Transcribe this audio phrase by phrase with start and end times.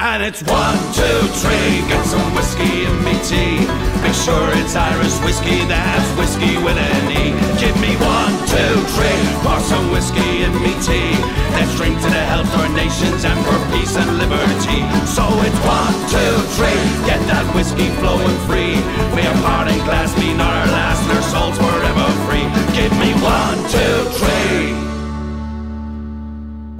[0.00, 3.60] And it's one, two, three, get some whiskey in me tea.
[4.00, 7.36] Make sure it's Irish whiskey, that's whiskey with an E.
[7.60, 11.12] Give me one, two, three, pour some whiskey in me tea.
[11.52, 14.80] Let's drink to the health of our nations and for peace and liberty.
[15.04, 18.80] So it's one, two, three, get that whiskey flowing free.
[19.12, 22.48] May our parting glass be not our last, and our souls forever free.
[22.72, 24.39] Give me one, two, three.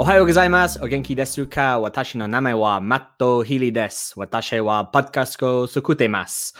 [0.01, 0.83] おはようございます。
[0.83, 1.79] お元気ですか？
[1.79, 4.15] 私の名前はマット・ヒリです。
[4.17, 6.55] 私はパッドキャストを作っています。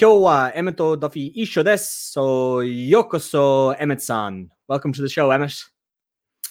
[0.00, 2.18] 今日はエメとドフィー一緒です。
[2.18, 4.48] So, ようこそ、エメさん。
[4.66, 5.52] Welcome to the show, Emmett.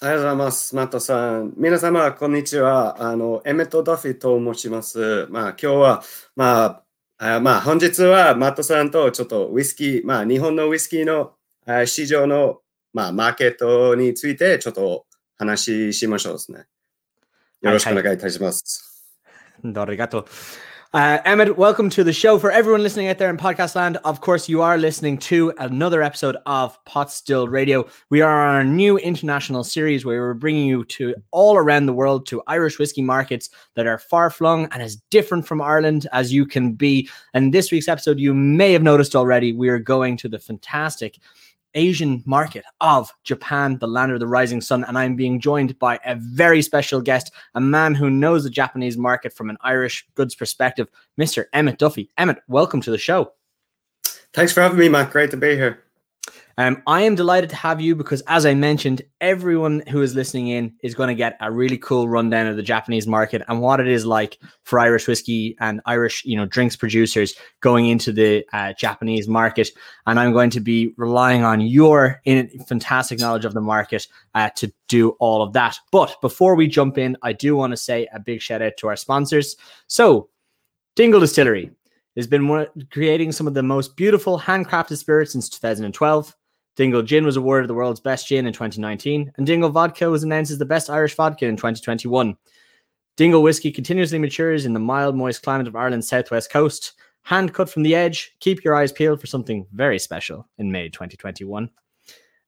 [0.03, 0.75] おはようございます。
[0.75, 1.55] マットさん。
[1.57, 2.95] 皆様、こんにちは。
[3.01, 5.25] あの、エメット・ダフィと申します。
[5.31, 6.03] まあ、今日は、
[6.35, 6.83] ま
[7.17, 11.33] あ、あまあ、本日はマットさんとちょっとウイスキー、まあ、日本のウイスキーの
[11.87, 12.59] 市場の、
[12.93, 16.65] まあ、マーケットについてちょっと話しましょうですね。
[17.61, 19.05] よろしくお願いいたします。
[19.63, 20.25] Dorigato.
[20.95, 22.37] Uh, Emmett, welcome to the show.
[22.37, 26.03] For everyone listening out there in podcast land, of course, you are listening to another
[26.03, 27.87] episode of Potstilled Radio.
[28.11, 31.93] We are on our new international series where we're bringing you to all around the
[31.93, 36.31] world to Irish whiskey markets that are far flung and as different from Ireland as
[36.31, 37.09] you can be.
[37.33, 41.17] And this week's episode, you may have noticed already, we are going to the fantastic
[41.75, 44.83] Asian market of Japan, the land of the rising sun.
[44.83, 48.97] And I'm being joined by a very special guest, a man who knows the Japanese
[48.97, 50.87] market from an Irish goods perspective,
[51.19, 51.45] Mr.
[51.53, 52.09] Emmett Duffy.
[52.17, 53.33] Emmett, welcome to the show.
[54.33, 55.11] Thanks for having me, Matt.
[55.11, 55.82] Great to be here.
[56.57, 60.49] Um, I am delighted to have you because, as I mentioned, everyone who is listening
[60.49, 63.79] in is going to get a really cool rundown of the Japanese market and what
[63.79, 68.45] it is like for Irish whiskey and Irish, you know, drinks producers going into the
[68.53, 69.69] uh, Japanese market.
[70.05, 72.21] And I'm going to be relying on your
[72.67, 75.77] fantastic knowledge of the market uh, to do all of that.
[75.91, 78.87] But before we jump in, I do want to say a big shout out to
[78.89, 79.55] our sponsors.
[79.87, 80.29] So,
[80.95, 81.71] Dingle Distillery
[82.15, 86.35] has been creating some of the most beautiful handcrafted spirits since 2012.
[86.75, 90.51] Dingle Gin was awarded the world's best gin in 2019, and Dingle Vodka was announced
[90.51, 92.35] as the best Irish vodka in 2021.
[93.15, 96.93] Dingle whiskey continuously matures in the mild, moist climate of Ireland's southwest coast.
[97.21, 100.89] Hand cut from the edge, keep your eyes peeled for something very special in May
[100.89, 101.69] 2021.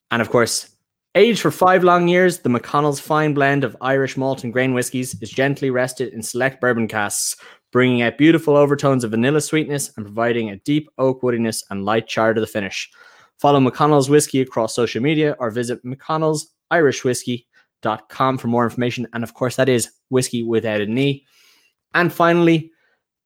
[0.09, 0.75] And of course,
[1.13, 5.15] aged for five long years, the McConnell's fine blend of Irish malt and grain whiskies
[5.21, 7.37] is gently rested in select bourbon casks,
[7.71, 12.07] bringing out beautiful overtones of vanilla sweetness and providing a deep oak woodiness and light
[12.07, 12.89] char to the finish.
[13.37, 19.07] Follow McConnell's Whiskey across social media or visit McConnell'sIrishWhiskey.com for more information.
[19.13, 21.25] And of course, that is whiskey without a knee.
[21.93, 22.71] And finally,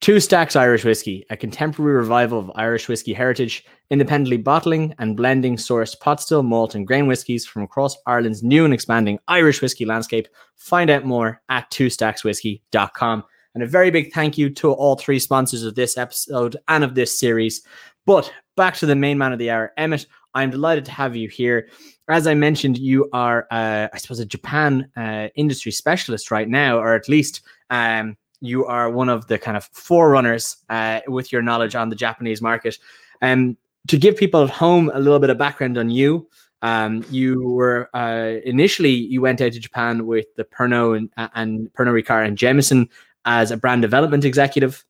[0.00, 5.56] Two Stacks Irish Whiskey, a contemporary revival of Irish whiskey heritage, independently bottling and blending
[5.56, 9.84] sourced pot still, malt, and grain whiskies from across Ireland's new and expanding Irish whiskey
[9.84, 10.26] landscape.
[10.56, 13.24] Find out more at twostackswhiskey.com.
[13.54, 16.94] And a very big thank you to all three sponsors of this episode and of
[16.94, 17.60] this series.
[18.06, 20.04] But back to the main man of the hour, Emmett.
[20.34, 21.68] I'm delighted to have you here.
[22.10, 26.76] As I mentioned, you are, uh, I suppose, a Japan uh, industry specialist right now,
[26.78, 27.40] or at least
[27.70, 31.96] um, you are one of the kind of forerunners uh, with your knowledge on the
[31.96, 32.76] Japanese market.
[33.22, 33.56] Um,
[33.88, 36.28] to give people at home a little bit of background on you,
[36.60, 41.72] um, you were uh, initially you went out to Japan with the Pernod and, and
[41.72, 42.90] Pernod Ricard and Jameson
[43.24, 44.84] as a brand development executive.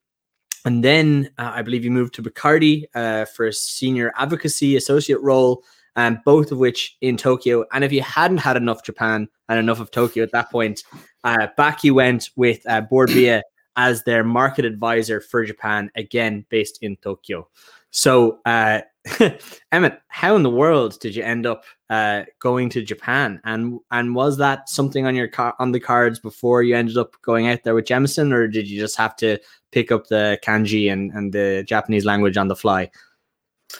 [0.65, 5.21] And then uh, I believe you moved to Bacardi uh, for a senior advocacy associate
[5.21, 5.65] role,
[5.97, 7.65] um, both of which in Tokyo.
[7.73, 10.85] And if you hadn't had enough Japan and enough of Tokyo at that point,
[11.25, 13.43] uh, back you went with uh, Bord Bia
[13.77, 17.49] as their market advisor for Japan, again based in Tokyo.
[17.91, 18.83] So, uh,
[19.73, 23.41] Emmett, how in the world did you end up uh, going to Japan?
[23.45, 27.17] And and was that something on your car on the cards before you ended up
[27.23, 29.39] going out there with Jameson, or did you just have to
[29.73, 32.91] pick up the kanji and, and the Japanese language on the fly?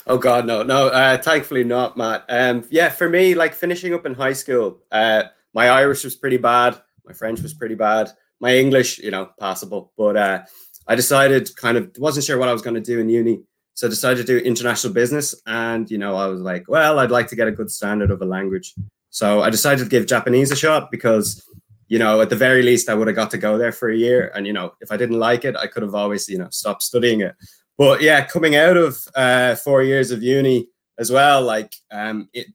[0.07, 0.89] Oh God, no, no.
[0.89, 2.25] Uh, thankfully not, Matt.
[2.29, 6.37] Um, yeah, for me, like finishing up in high school, uh, my Irish was pretty
[6.37, 6.81] bad.
[7.05, 8.11] My French was pretty bad.
[8.41, 9.93] My English, you know, passable.
[9.97, 10.43] But uh,
[10.87, 13.43] I decided, kind of, wasn't sure what I was going to do in uni,
[13.81, 15.35] so I decided to do international business.
[15.47, 18.21] And you know, I was like, well, I'd like to get a good standard of
[18.21, 18.75] a language.
[19.09, 21.43] So I decided to give Japanese a shot because,
[21.89, 23.97] you know, at the very least, I would have got to go there for a
[23.97, 24.31] year.
[24.35, 26.83] And you know, if I didn't like it, I could have always, you know, stopped
[26.83, 27.35] studying it
[27.81, 30.69] but yeah, coming out of uh, four years of uni
[30.99, 32.47] as well, like um, it,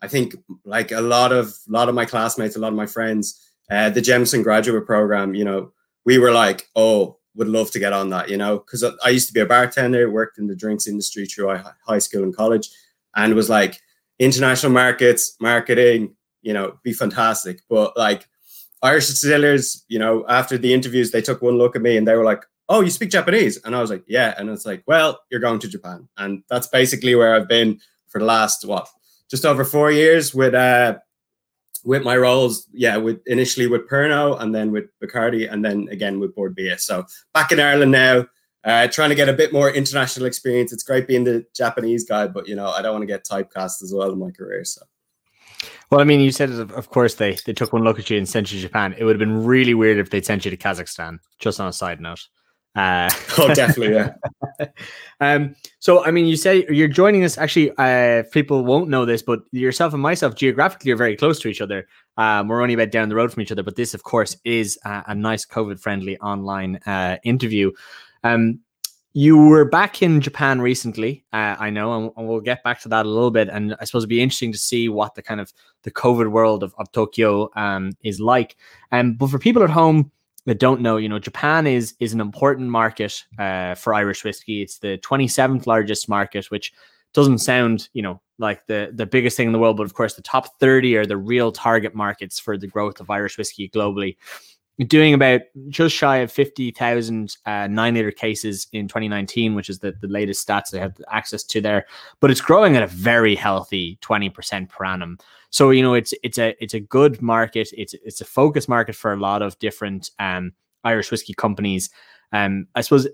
[0.00, 2.86] I think like a lot of a lot of my classmates, a lot of my
[2.86, 3.38] friends,
[3.70, 5.72] uh, the Jameson graduate program, you know,
[6.06, 9.26] we were like, oh, would love to get on that, you know, because I used
[9.28, 12.68] to be a bartender, worked in the drinks industry through high school and college,
[13.16, 13.80] and was like
[14.18, 18.28] international markets, marketing, you know, be fantastic, but like
[18.82, 22.14] Irish distillers, you know, after the interviews, they took one look at me and they
[22.14, 25.18] were like, "Oh, you speak Japanese?" And I was like, "Yeah." And it's like, "Well,
[25.30, 28.86] you're going to Japan," and that's basically where I've been for the last what,
[29.30, 30.98] just over four years with uh
[31.84, 32.66] with my roles.
[32.72, 36.78] Yeah, with initially with Pernod and then with Bacardi and then again with Bord Bia.
[36.78, 38.26] So back in Ireland now.
[38.66, 40.72] Uh, trying to get a bit more international experience.
[40.72, 43.82] It's great being the Japanese guy, but you know I don't want to get typecast
[43.82, 44.64] as well in my career.
[44.64, 44.80] So
[45.90, 48.28] well, I mean, you said, of course, they they took one look at you and
[48.28, 48.94] sent you to Japan.
[48.96, 51.18] It would have been really weird if they'd sent you to Kazakhstan.
[51.38, 52.26] Just on a side note.
[52.74, 54.14] Uh, oh, definitely, yeah.
[55.20, 57.38] um, so, I mean, you say you're joining us.
[57.38, 61.48] Actually, uh, people won't know this, but yourself and myself geographically are very close to
[61.48, 61.86] each other.
[62.16, 64.78] Um, we're only about down the road from each other, but this, of course, is
[64.84, 67.70] a, a nice COVID-friendly online uh, interview.
[68.22, 68.60] Um,
[69.16, 72.88] you were back in Japan recently, uh, I know, and, and, we'll get back to
[72.88, 73.48] that a little bit.
[73.48, 75.52] And I suppose it'd be interesting to see what the kind of
[75.84, 78.56] the COVID world of, of Tokyo um, is like.
[78.90, 80.10] Um, but for people at home
[80.46, 84.62] that don't know, you know, Japan is is an important market uh, for Irish whiskey.
[84.62, 86.72] It's the 27th largest market, which
[87.12, 90.14] doesn't sound, you know, like the the biggest thing in the world, but of course
[90.14, 94.16] the top 30 are the real target markets for the growth of Irish whiskey globally
[94.82, 99.94] doing about just shy of 50,000 uh, nine liter cases in 2019, which is the,
[100.00, 101.86] the latest stats I have access to there.
[102.20, 105.18] But it's growing at a very healthy 20% per annum.
[105.54, 107.68] So you know it's it's a it's a good market.
[107.76, 110.52] It's it's a focus market for a lot of different um,
[110.82, 111.90] Irish whiskey companies.
[112.32, 113.06] Um, I suppose,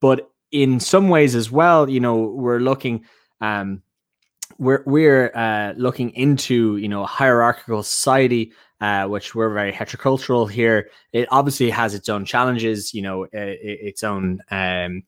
[0.00, 3.04] but in some ways as well, you know, we're looking.
[3.40, 3.82] Um,
[4.58, 8.50] we're we're uh, looking into you know hierarchical society
[8.80, 10.90] uh, which we're very heterocultural here.
[11.12, 15.04] It obviously has its own challenges, you know, its own um,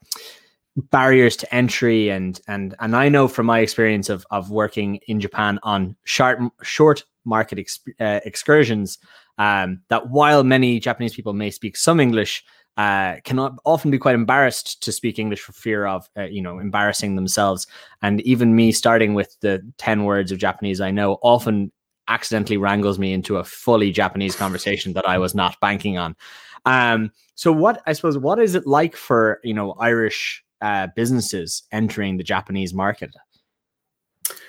[0.76, 5.20] barriers to entry, and and and I know from my experience of of working in
[5.20, 8.98] Japan on short short market ex- uh, excursions
[9.38, 12.44] um, that while many Japanese people may speak some English.
[12.78, 16.58] Uh, cannot often be quite embarrassed to speak English for fear of, uh, you know,
[16.58, 17.66] embarrassing themselves.
[18.00, 21.70] And even me starting with the 10 words of Japanese I know often
[22.08, 26.16] accidentally wrangles me into a fully Japanese conversation that I was not banking on.
[26.64, 31.64] Um, so what I suppose what is it like for you know Irish uh, businesses
[31.72, 33.14] entering the Japanese market?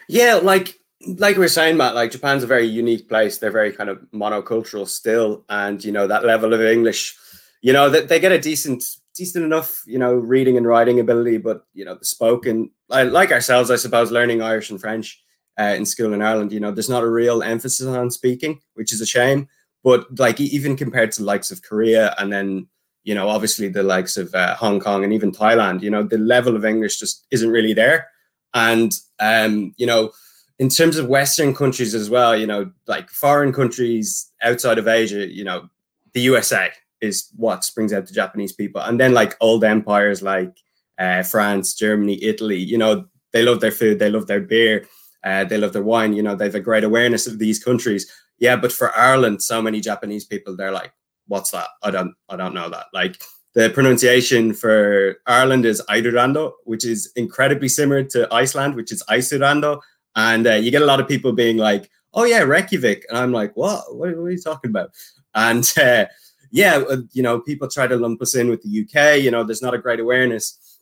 [0.08, 0.80] Yeah, like
[1.18, 3.38] like we are saying, Matt, like Japan's a very unique place.
[3.38, 7.18] They're very kind of monocultural still, and you know that level of English,
[7.62, 8.84] you know that they get a decent
[9.16, 13.72] decent enough, you know, reading and writing ability, but you know the spoken, like ourselves,
[13.72, 15.22] I suppose, learning Irish and French
[15.60, 16.52] uh, in school in Ireland.
[16.52, 19.48] You know, there's not a real emphasis on speaking, which is a shame.
[19.84, 22.68] But like even compared to likes of Korea and then
[23.04, 26.18] you know obviously the likes of uh, Hong Kong and even Thailand, you know the
[26.18, 28.08] level of English just isn't really there.
[28.54, 30.12] And um, you know,
[30.60, 35.28] in terms of Western countries as well, you know, like foreign countries outside of Asia,
[35.28, 35.70] you know,
[36.14, 36.70] the USA
[37.02, 40.56] is what brings out the Japanese people, and then like old empires like
[41.00, 44.86] uh, France, Germany, Italy, you know, they love their food, they love their beer
[45.24, 46.14] uh, they love their wine.
[46.14, 48.12] You know, they have a great awareness of these countries.
[48.40, 50.92] Yeah, but for Ireland, so many Japanese people, they're like,
[51.28, 51.68] "What's that?
[51.84, 53.22] I don't, I don't know that." Like
[53.54, 59.80] the pronunciation for Ireland is Eidurando, which is incredibly similar to Iceland, which is Isurando.
[60.16, 63.32] And uh, you get a lot of people being like, "Oh yeah, Reykjavik," and I'm
[63.32, 63.96] like, "What?
[63.96, 64.92] What, what are you talking about?"
[65.36, 66.06] And uh,
[66.52, 69.22] yeah, uh, you know, people try to lump us in with the UK.
[69.22, 70.80] You know, there's not a great awareness.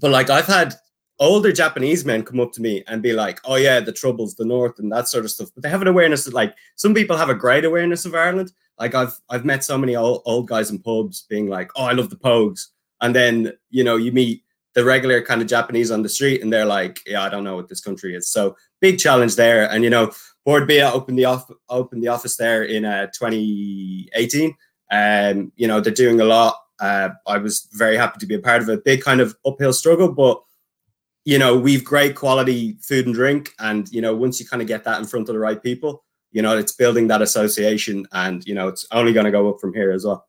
[0.00, 0.74] But like I've had
[1.18, 4.44] older Japanese men come up to me and be like, "Oh yeah, the troubles, the
[4.44, 7.16] North, and that sort of stuff." But they have an awareness that, like, some people
[7.16, 8.52] have a great awareness of Ireland.
[8.78, 11.92] Like I've I've met so many old, old guys in pubs being like, "Oh, I
[11.92, 12.66] love the Pogues,"
[13.00, 14.42] and then you know you meet
[14.74, 17.56] the regular kind of Japanese on the street, and they're like, "Yeah, I don't know
[17.56, 20.12] what this country is." So big challenge there, and you know,
[20.44, 24.54] Bord Bia opened the off opened the office there in uh, 2018.
[24.90, 26.56] and um, you know, they're doing a lot.
[26.78, 29.72] Uh, I was very happy to be a part of a big kind of uphill
[29.72, 30.42] struggle, but
[31.26, 33.52] you know, we've great quality food and drink.
[33.58, 36.04] And, you know, once you kind of get that in front of the right people,
[36.32, 39.60] you know, it's building that association and, you know, it's only going to go up
[39.60, 40.26] from here as well.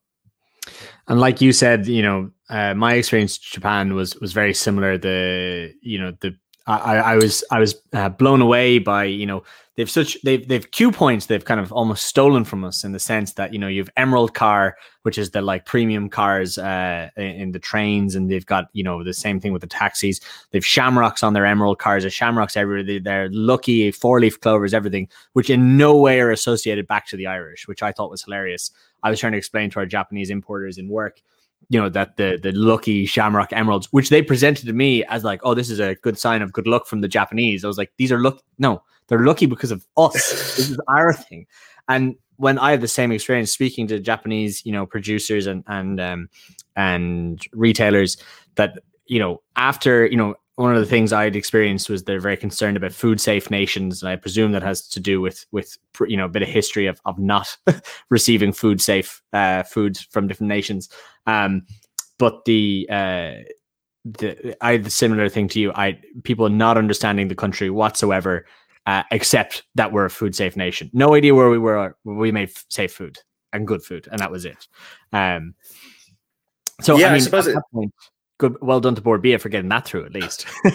[1.08, 4.98] And like you said, you know, uh, my experience Japan was was very similar.
[4.98, 6.36] The you know the
[6.68, 9.44] I, I was I was uh, blown away by you know
[9.78, 13.00] they've such they've they've Q points they've kind of almost stolen from us in the
[13.00, 17.54] sense that you know you've Emerald car which is the like premium cars uh, in
[17.54, 20.20] the trains and they've got you know the same thing with the taxis.
[20.52, 25.08] They've shamrocks on their Emerald cars or shamrocks everywhere they're lucky four leaf clovers everything
[25.34, 28.72] which in no way are associated back to the Irish which I thought was hilarious.
[29.04, 31.22] I was trying to explain to our Japanese importers in work
[31.70, 35.42] you know that the the lucky shamrock emeralds which they presented to me as like
[35.44, 37.64] oh this is a good sign of good luck from the japanese.
[37.64, 40.14] I was like these are luck no they're lucky because of us.
[40.14, 41.48] This is our thing.
[41.88, 46.00] And when I have the same experience speaking to Japanese, you know, producers and and
[46.00, 46.30] um,
[46.76, 48.18] and retailers
[48.56, 52.36] that you know after you know one of the things I'd experienced was they're very
[52.36, 56.18] concerned about food safe nations, and I presume that has to do with with you
[56.18, 57.56] know a bit of history of of not
[58.10, 60.90] receiving food safe uh, foods from different nations.
[61.28, 61.66] Um,
[62.18, 63.34] but the uh,
[64.04, 65.72] the I had a similar thing to you.
[65.74, 68.48] I people not understanding the country whatsoever,
[68.88, 70.90] uh, except that we're a food safe nation.
[70.92, 71.96] No idea where we were.
[72.04, 73.20] We made safe food
[73.54, 74.68] and good food, and that was it.
[75.14, 75.54] Um,
[76.82, 77.94] so Yeah, I I suppose it- point,
[78.38, 80.46] good, well done to Bord Bia for getting that through at least.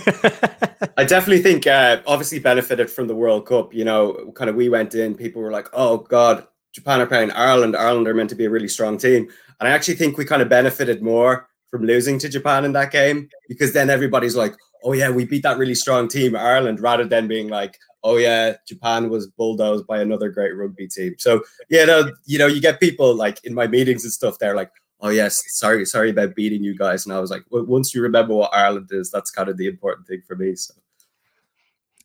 [0.96, 3.72] I definitely think uh, obviously benefited from the World Cup.
[3.74, 7.30] You know, kind of we went in, people were like, "Oh God, Japan are playing
[7.32, 7.76] Ireland.
[7.76, 9.28] Ireland are meant to be a really strong team,"
[9.60, 12.90] and I actually think we kind of benefited more from losing to Japan in that
[12.90, 14.54] game because then everybody's like,
[14.84, 18.56] "Oh yeah, we beat that really strong team, Ireland," rather than being like, "Oh yeah,
[18.66, 22.80] Japan was bulldozed by another great rugby team." So yeah, no, you know, you get
[22.80, 24.38] people like in my meetings and stuff.
[24.38, 24.70] They're like.
[25.02, 27.04] Oh yes, sorry, sorry about beating you guys.
[27.04, 29.66] And I was like, well, once you remember what Ireland is, that's kind of the
[29.66, 30.54] important thing for me.
[30.54, 30.74] So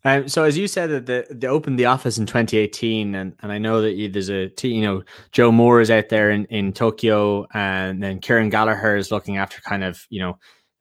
[0.04, 3.52] Um, so as you said that the, they opened the office in 2018, and, and
[3.52, 6.74] I know that you, there's a you know Joe Moore is out there in, in
[6.74, 10.40] Tokyo, and then Kieran Gallagher is looking after kind of you know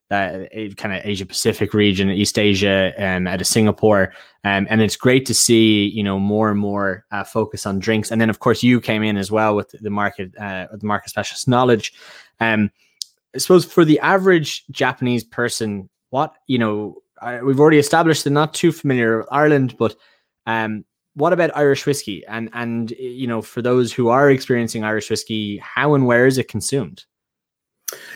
[0.09, 4.95] that kind of Asia Pacific region, East Asia, um, out of Singapore, um, and it's
[4.95, 8.39] great to see you know more and more uh, focus on drinks, and then of
[8.39, 11.93] course you came in as well with the market uh, the market specialist knowledge.
[12.39, 12.71] Um,
[13.35, 18.33] I suppose for the average Japanese person, what you know I, we've already established they're
[18.33, 19.95] not too familiar with Ireland, but
[20.45, 20.85] um,
[21.17, 22.23] what about Irish whiskey?
[22.27, 26.37] And and you know, for those who are experiencing Irish whiskey, how and where is
[26.37, 27.05] it consumed?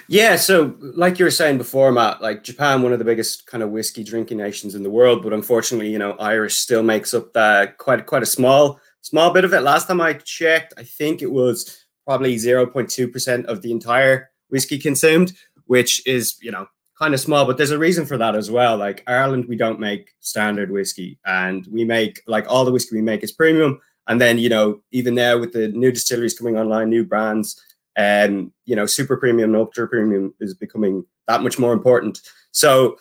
[0.07, 3.63] Yeah, so like you were saying before, Matt, like Japan, one of the biggest kind
[3.63, 7.31] of whiskey drinking nations in the world, but unfortunately, you know, Irish still makes up
[7.33, 9.61] that quite quite a small small bit of it.
[9.61, 13.71] Last time I checked, I think it was probably zero point two percent of the
[13.71, 15.31] entire whiskey consumed,
[15.67, 16.67] which is you know
[16.99, 17.45] kind of small.
[17.45, 18.75] But there's a reason for that as well.
[18.75, 23.01] Like Ireland, we don't make standard whiskey, and we make like all the whiskey we
[23.01, 23.79] make is premium.
[24.07, 27.61] And then you know even now with the new distilleries coming online, new brands
[27.95, 32.21] and you know super premium and ultra premium is becoming that much more important.
[32.51, 32.97] So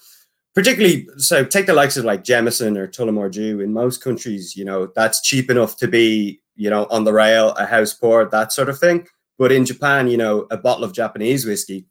[0.55, 4.65] particularly so take the likes of like Jameson or Tullamore Dew in most countries you
[4.65, 8.53] know that's cheap enough to be you know on the rail a house pour that
[8.53, 9.07] sort of thing.
[9.39, 11.87] But in Japan you know a bottle of Japanese whiskey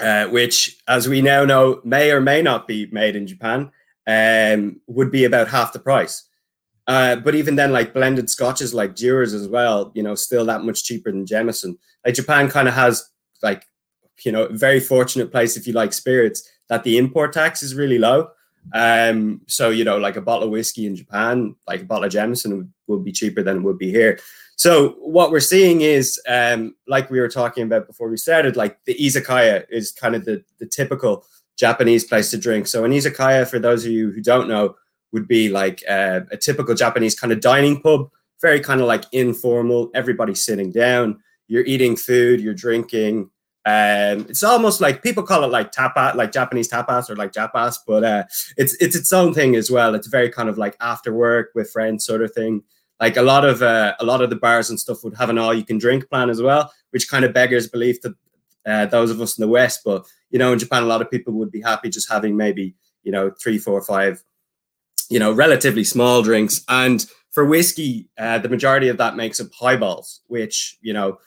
[0.00, 3.70] uh, which as we now know may or may not be made in Japan
[4.06, 6.28] um, would be about half the price
[6.86, 10.62] uh, but even then, like blended scotches like Dewar's as well, you know, still that
[10.62, 11.78] much cheaper than Jameson.
[12.04, 13.08] Like Japan kind of has
[13.42, 13.66] like,
[14.24, 17.98] you know, very fortunate place if you like spirits that the import tax is really
[17.98, 18.30] low.
[18.72, 22.12] Um, so you know, like a bottle of whiskey in Japan, like a bottle of
[22.12, 24.18] Jameson would, would be cheaper than it would be here.
[24.56, 28.78] So what we're seeing is, um, like we were talking about before we started, like
[28.84, 31.24] the izakaya is kind of the the typical
[31.56, 32.66] Japanese place to drink.
[32.66, 34.76] So an izakaya, for those of you who don't know,
[35.12, 39.04] would be like uh, a typical Japanese kind of dining pub, very kind of like
[39.12, 39.90] informal.
[39.94, 41.20] Everybody's sitting down.
[41.48, 42.40] You're eating food.
[42.40, 43.30] You're drinking.
[43.64, 47.76] Um, it's almost like people call it like tapas, like Japanese tapas or like japas,
[47.86, 48.24] but uh,
[48.56, 49.94] it's it's its own thing as well.
[49.94, 52.62] It's very kind of like after work with friends sort of thing.
[52.98, 55.38] Like a lot of uh, a lot of the bars and stuff would have an
[55.38, 58.16] all you can drink plan as well, which kind of beggars belief to
[58.66, 59.82] uh, those of us in the West.
[59.84, 62.74] But you know, in Japan, a lot of people would be happy just having maybe
[63.04, 64.24] you know three, four, five
[65.10, 66.64] you know, relatively small drinks.
[66.68, 71.18] And for whiskey, uh, the majority of that makes up highballs, which, you know,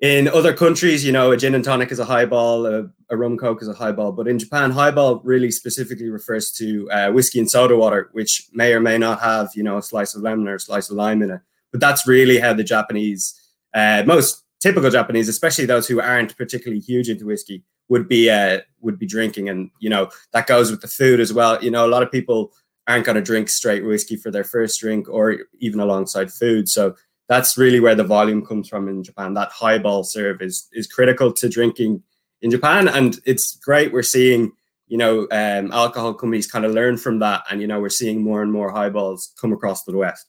[0.00, 3.38] in other countries, you know, a gin and tonic is a highball, a, a rum
[3.38, 4.12] coke is a highball.
[4.12, 8.74] But in Japan, highball really specifically refers to uh, whiskey and soda water, which may
[8.74, 11.22] or may not have, you know, a slice of lemon or a slice of lime
[11.22, 11.40] in it.
[11.72, 13.40] But that's really how the Japanese,
[13.72, 18.60] uh, most typical Japanese, especially those who aren't particularly huge into whiskey, would be uh,
[18.80, 19.48] would be drinking.
[19.48, 21.62] And you know, that goes with the food as well.
[21.62, 22.52] You know, a lot of people
[22.88, 26.68] aren't going to drink straight whiskey for their first drink or even alongside food.
[26.68, 26.94] So
[27.28, 29.34] that's really where the volume comes from in Japan.
[29.34, 32.02] That highball serve is is critical to drinking
[32.42, 33.92] in Japan, and it's great.
[33.92, 34.52] We're seeing
[34.86, 38.22] you know um, alcohol companies kind of learn from that, and you know we're seeing
[38.22, 40.26] more and more highballs come across the West.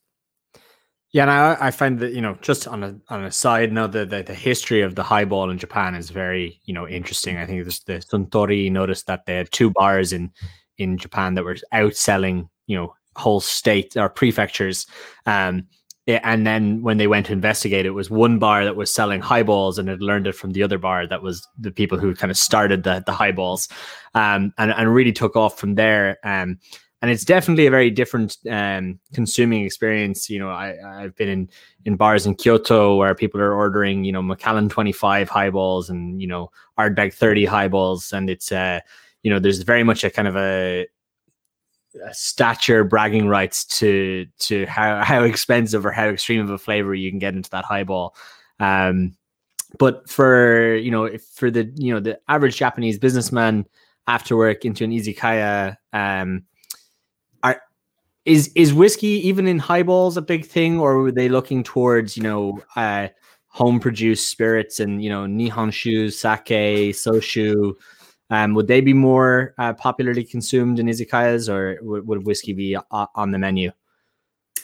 [1.12, 3.92] Yeah, and I, I find that you know, just on a on a side note,
[3.92, 7.38] the, the the history of the highball in Japan is very you know interesting.
[7.38, 10.32] I think the Suntory noticed that they had two bars in
[10.78, 14.86] in Japan that were outselling you know whole states or prefectures.
[15.26, 15.68] Um,
[16.08, 19.78] and then when they went to investigate, it was one bar that was selling highballs,
[19.78, 22.38] and had learned it from the other bar that was the people who kind of
[22.38, 23.68] started the the highballs,
[24.14, 26.18] um, and and really took off from there.
[26.24, 26.60] Um,
[27.02, 30.30] and it's definitely a very different um, consuming experience.
[30.30, 31.50] You know, I, I've been in
[31.86, 36.22] in bars in Kyoto where people are ordering, you know, Macallan twenty five highballs and
[36.22, 38.80] you know Ardbeg thirty highballs, and it's uh,
[39.24, 40.88] you know, there's very much a kind of a,
[42.06, 46.94] a stature bragging rights to to how how expensive or how extreme of a flavor
[46.94, 48.16] you can get into that highball.
[48.60, 49.16] Um,
[49.80, 53.66] but for you know, for the you know the average Japanese businessman
[54.08, 56.44] after work into an izakaya, um,
[58.28, 62.24] is is whiskey even in highballs a big thing, or were they looking towards you
[62.24, 63.08] know uh,
[63.48, 67.74] home produced spirits and you know nihon nihonshu, sake, shochu?
[68.30, 72.76] Um, would they be more uh, popularly consumed in izakayas, or would, would whiskey be
[72.92, 73.72] on the menu?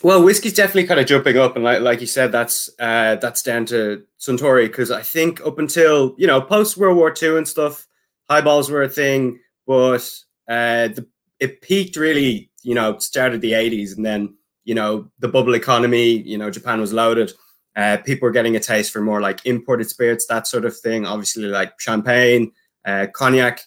[0.02, 3.42] Well, whiskey's definitely kind of jumping up, and like, like you said, that's uh, that's
[3.42, 7.48] down to Suntory because I think up until you know post World War II and
[7.48, 7.86] stuff,
[8.28, 10.06] highballs were a thing, but
[10.48, 11.06] uh, the,
[11.40, 16.16] it peaked really you know, started the 80s and then, you know, the bubble economy,
[16.22, 17.30] you know, Japan was loaded.
[17.76, 21.06] Uh, people were getting a taste for more like imported spirits, that sort of thing.
[21.06, 22.50] Obviously, like champagne,
[22.84, 23.62] uh, cognac.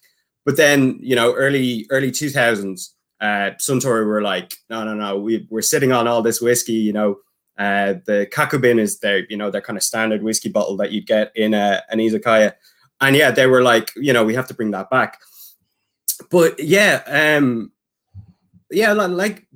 [0.45, 5.47] But then, you know, early early 2000s, uh, Suntory were like, no, no, no, we,
[5.49, 6.73] we're sitting on all this whiskey.
[6.73, 7.19] You know,
[7.57, 11.07] uh, the kakubin is their, you know, their kind of standard whiskey bottle that you'd
[11.07, 12.53] get in a, an izakaya.
[13.01, 15.19] And yeah, they were like, you know, we have to bring that back.
[16.29, 17.71] But yeah, um,
[18.71, 19.47] yeah, like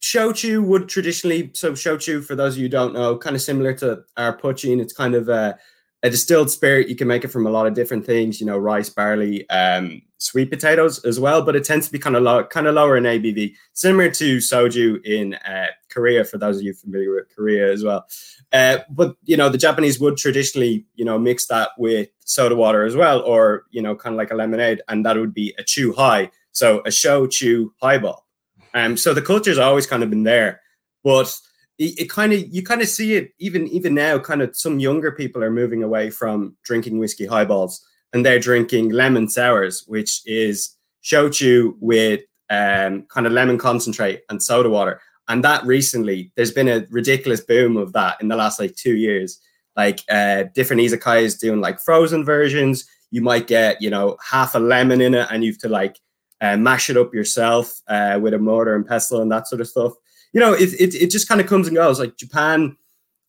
[0.00, 3.74] shochu would traditionally so shochu for those of you who don't know, kind of similar
[3.74, 4.80] to our poitín.
[4.80, 5.58] It's kind of a,
[6.02, 6.88] a, distilled spirit.
[6.88, 10.02] You can make it from a lot of different things, you know, rice, barley, um,
[10.18, 11.42] sweet potatoes as well.
[11.42, 14.38] But it tends to be kind of low, kind of lower in ABV, similar to
[14.38, 16.24] soju in uh, Korea.
[16.24, 18.06] For those of you familiar with Korea as well,
[18.52, 22.84] uh, but you know, the Japanese would traditionally, you know, mix that with soda water
[22.84, 25.62] as well, or you know, kind of like a lemonade, and that would be a
[25.62, 26.30] chu high.
[26.52, 28.26] So a shochu highball.
[28.74, 30.60] Um, so the culture's always kind of been there,
[31.02, 31.34] but
[31.80, 34.18] it, it kind of you kind of see it even even now.
[34.18, 38.90] Kind of some younger people are moving away from drinking whiskey highballs and they're drinking
[38.90, 42.20] lemon sours, which is shochu with
[42.50, 45.00] um, kind of lemon concentrate and soda water.
[45.28, 48.96] And that recently, there's been a ridiculous boom of that in the last like two
[48.96, 49.40] years.
[49.76, 52.84] Like uh, different izakayas doing like frozen versions.
[53.12, 55.98] You might get you know half a lemon in it, and you have to like
[56.40, 59.68] uh, mash it up yourself uh, with a mortar and pestle and that sort of
[59.68, 59.92] stuff.
[60.32, 61.98] You know, it, it, it just kind of comes and goes.
[61.98, 62.76] Like Japan,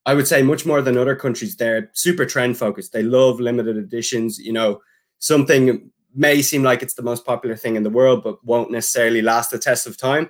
[0.06, 2.94] I would say much more than other countries, they're super trend focused.
[2.94, 4.40] They love limited editions.
[4.40, 4.82] You know,
[5.20, 9.22] something may seem like it's the most popular thing in the world, but won't necessarily
[9.22, 10.30] last the test of time.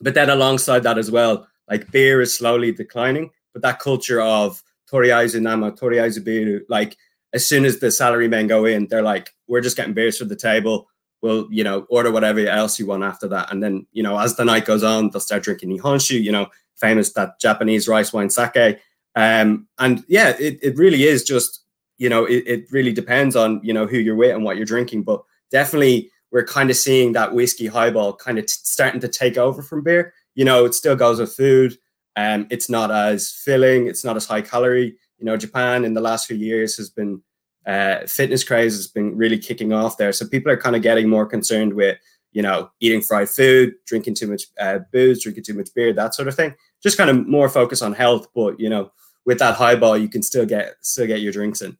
[0.00, 4.62] But then alongside that as well, like beer is slowly declining, but that culture of
[4.90, 6.96] toriaizu nama, toriaizu biru, like
[7.32, 10.24] as soon as the salary men go in, they're like, we're just getting beers for
[10.24, 10.88] the table
[11.22, 13.52] will you know order whatever else you want after that.
[13.52, 16.46] And then you know as the night goes on they'll start drinking nihonshu you know
[16.76, 18.80] famous that japanese rice wine sake.
[19.14, 21.64] Um and yeah it, it really is just
[21.98, 24.66] you know it, it really depends on you know who you're with and what you're
[24.66, 25.02] drinking.
[25.02, 29.36] But definitely we're kind of seeing that whiskey highball kind of t- starting to take
[29.36, 30.14] over from beer.
[30.34, 31.76] You know it still goes with food
[32.16, 34.96] um it's not as filling it's not as high calorie.
[35.18, 37.22] You know japan in the last few years has been
[37.70, 40.12] uh, fitness craze has been really kicking off there.
[40.12, 41.98] So people are kind of getting more concerned with,
[42.32, 46.14] you know, eating fried food, drinking too much uh, booze, drinking too much beer, that
[46.14, 46.52] sort of thing.
[46.82, 48.90] Just kind of more focus on health, but you know,
[49.24, 51.78] with that highball, you can still get still get your drinks in.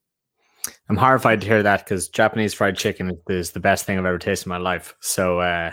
[0.89, 4.19] I'm horrified to hear that because Japanese fried chicken is the best thing I've ever
[4.19, 4.95] tasted in my life.
[5.01, 5.73] So uh,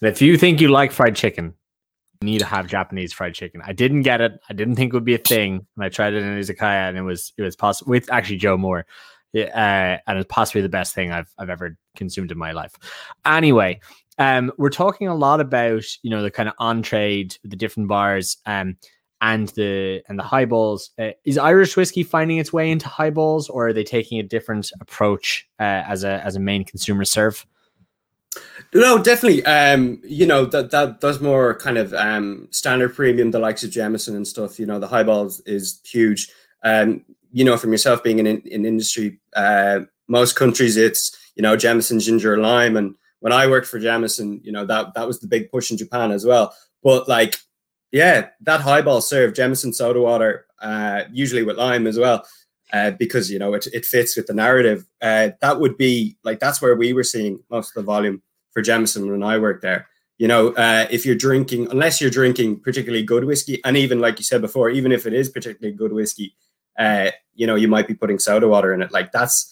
[0.00, 1.54] if you think you like fried chicken,
[2.20, 3.60] you need to have Japanese fried chicken.
[3.64, 4.32] I didn't get it.
[4.48, 5.66] I didn't think it would be a thing.
[5.76, 8.56] And I tried it in izakaya, and it was it was possible with actually Joe
[8.56, 8.86] Moore
[9.34, 12.72] uh, and it's possibly the best thing I've I've ever consumed in my life.
[13.24, 13.80] Anyway,
[14.18, 17.88] um, we're talking a lot about you know the kind of on trade, the different
[17.88, 18.76] bars, um,
[19.20, 20.90] and the and the highballs.
[20.98, 24.70] Uh, is Irish whiskey finding its way into highballs, or are they taking a different
[24.80, 27.44] approach uh, as a as a main consumer serve?
[28.72, 29.44] No, definitely.
[29.46, 33.70] Um, you know that that does more kind of um, standard premium, the likes of
[33.70, 34.58] Jameson and stuff.
[34.58, 36.30] You know, the highballs is huge.
[36.62, 41.56] Um, you know from yourself being in in industry, uh, most countries it's you know
[41.56, 45.26] Jameson, ginger, lime, and when I worked for Jameson, you know that that was the
[45.26, 46.54] big push in Japan as well.
[46.82, 47.36] But like,
[47.90, 52.24] yeah, that highball serve Jameson soda water, uh, usually with lime as well,
[52.72, 54.86] uh, because you know it it fits with the narrative.
[55.02, 58.62] Uh, that would be like that's where we were seeing most of the volume for
[58.62, 59.88] Jameson when I worked there.
[60.18, 64.20] You know, uh, if you're drinking, unless you're drinking particularly good whiskey, and even like
[64.20, 66.36] you said before, even if it is particularly good whiskey,
[66.78, 68.92] uh, you know, you might be putting soda water in it.
[68.92, 69.50] Like that's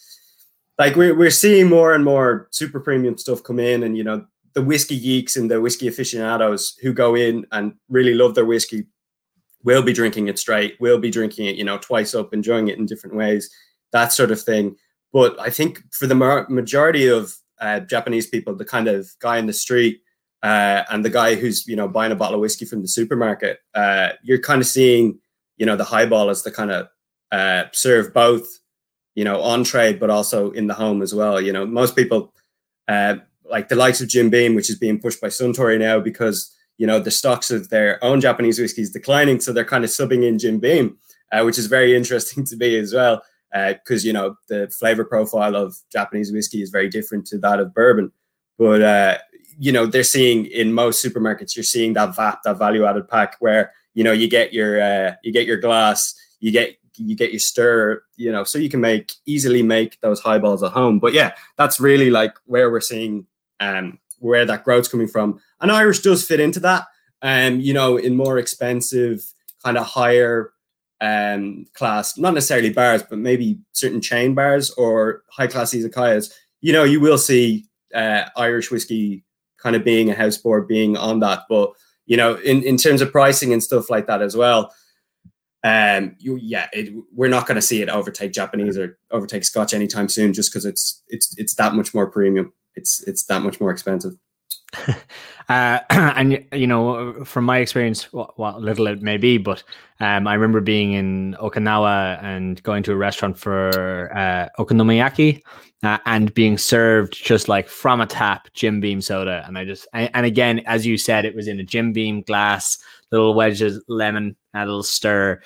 [0.78, 4.24] like we're we're seeing more and more super premium stuff come in, and you know,
[4.54, 8.86] the whiskey geeks and the whiskey aficionados who go in and really love their whiskey
[9.64, 12.78] will be drinking it straight, will be drinking it, you know, twice up, enjoying it
[12.78, 13.48] in different ways,
[13.92, 14.74] that sort of thing.
[15.12, 19.46] But I think for the majority of uh, Japanese people, the kind of guy in
[19.46, 20.00] the street
[20.42, 23.60] uh, and the guy who's you know buying a bottle of whiskey from the supermarket,
[23.74, 25.18] uh, you're kind of seeing
[25.56, 26.88] you know the highball as the kind of
[27.32, 28.46] uh, serve both
[29.14, 31.40] you know on trade but also in the home as well.
[31.40, 32.32] You know most people
[32.86, 36.54] uh, like the likes of Jim Beam, which is being pushed by Suntory now because
[36.78, 39.90] you know the stocks of their own Japanese whiskey is declining, so they're kind of
[39.90, 40.98] subbing in Jim Beam,
[41.32, 45.04] uh, which is very interesting to me as well because uh, you know the flavor
[45.04, 48.10] profile of Japanese whiskey is very different to that of bourbon.
[48.58, 49.18] But uh,
[49.58, 53.36] you know they're seeing in most supermarkets, you're seeing that VAP, that value added pack,
[53.40, 57.32] where you know you get your uh, you get your glass, you get you get
[57.32, 60.98] your stir, you know, so you can make easily make those highballs at home.
[60.98, 63.26] But yeah, that's really like where we're seeing
[63.60, 65.40] um where that growth's coming from.
[65.60, 66.86] And Irish does fit into that.
[67.22, 69.22] Um, you know, in more expensive,
[69.64, 70.52] kind of higher
[71.00, 76.72] um, class, not necessarily bars, but maybe certain chain bars or high class izakayas, you
[76.72, 79.24] know, you will see uh, Irish whiskey
[79.58, 81.42] kind of being a house board, being on that.
[81.48, 81.72] But,
[82.06, 84.72] you know, in, in terms of pricing and stuff like that as well,
[85.64, 89.72] um, you, yeah, it, we're not going to see it overtake Japanese or overtake Scotch
[89.72, 92.52] anytime soon, just because it's it's it's that much more premium.
[92.74, 94.14] It's it's that much more expensive.
[95.48, 99.62] uh, and you know, from my experience, what, what little it may be, but
[100.00, 105.42] um, I remember being in Okinawa and going to a restaurant for uh, okonomiyaki
[105.82, 109.86] uh, and being served just like from a tap Jim Beam soda, and I just
[109.92, 112.78] and again, as you said, it was in a Jim Beam glass,
[113.10, 115.40] little wedges, lemon, a little stir.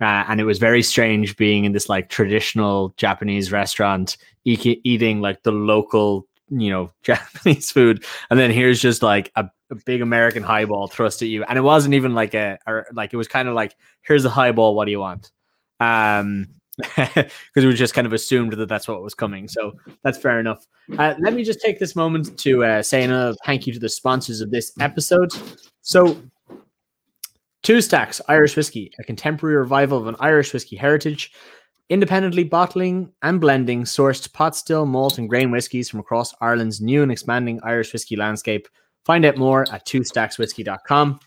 [0.00, 5.20] Uh, and it was very strange being in this like traditional Japanese restaurant, e- eating
[5.20, 10.00] like the local you know Japanese food, and then here's just like a, a, big
[10.00, 13.28] American highball thrust at you, and it wasn't even like a or like it was
[13.28, 15.30] kind of like here's a highball, what do you want?
[15.80, 16.48] Um,
[16.96, 19.48] because we just kind of assumed that that's what was coming.
[19.48, 20.66] So that's fair enough.
[20.98, 23.88] Uh, let me just take this moment to uh, say another thank you to the
[23.88, 25.32] sponsors of this episode.
[25.82, 26.20] So,
[27.62, 31.32] Two Stacks Irish Whiskey, a contemporary revival of an Irish whiskey heritage
[31.92, 37.02] independently bottling and blending sourced pot still, malt, and grain whiskies from across Ireland's new
[37.02, 38.66] and expanding Irish whiskey landscape.
[39.04, 41.20] Find out more at twostackswhiskey.com.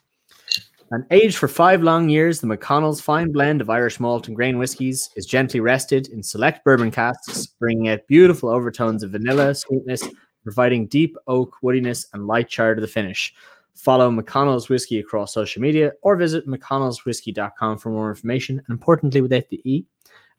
[0.92, 4.60] And aged for five long years, the McConnell's fine blend of Irish malt and grain
[4.60, 10.08] whiskies is gently rested in select bourbon casks, bringing out beautiful overtones of vanilla sweetness,
[10.44, 13.34] providing deep oak woodiness and light char to the finish.
[13.74, 18.60] Follow McConnell's Whiskey across social media or visit mcconnellswhiskey.com for more information.
[18.60, 19.86] And importantly, without the E,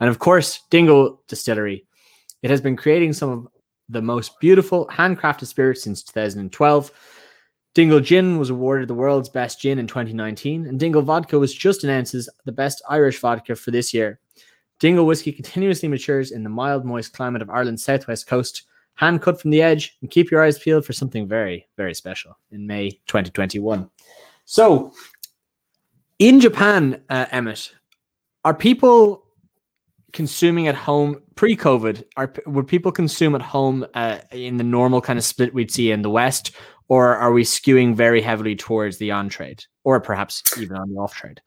[0.00, 1.86] and of course, Dingle Distillery.
[2.42, 3.48] It has been creating some of
[3.88, 6.92] the most beautiful handcrafted spirits since 2012.
[7.76, 11.84] Dingle Gin was awarded the world's best gin in 2019, and Dingle Vodka was just
[11.84, 14.18] announced as the best Irish vodka for this year.
[14.78, 18.62] Dingle whiskey continuously matures in the mild, moist climate of Ireland's southwest coast,
[18.94, 22.38] hand cut from the edge, and keep your eyes peeled for something very, very special
[22.50, 23.90] in May 2021.
[24.46, 24.94] So,
[26.18, 27.74] in Japan, uh, Emmett,
[28.42, 29.26] are people
[30.14, 32.04] consuming at home pre-COVID?
[32.16, 35.90] Are would people consume at home uh, in the normal kind of split we'd see
[35.90, 36.52] in the West,
[36.88, 40.98] or are we skewing very heavily towards the on trade, or perhaps even on the
[40.98, 41.40] off trade?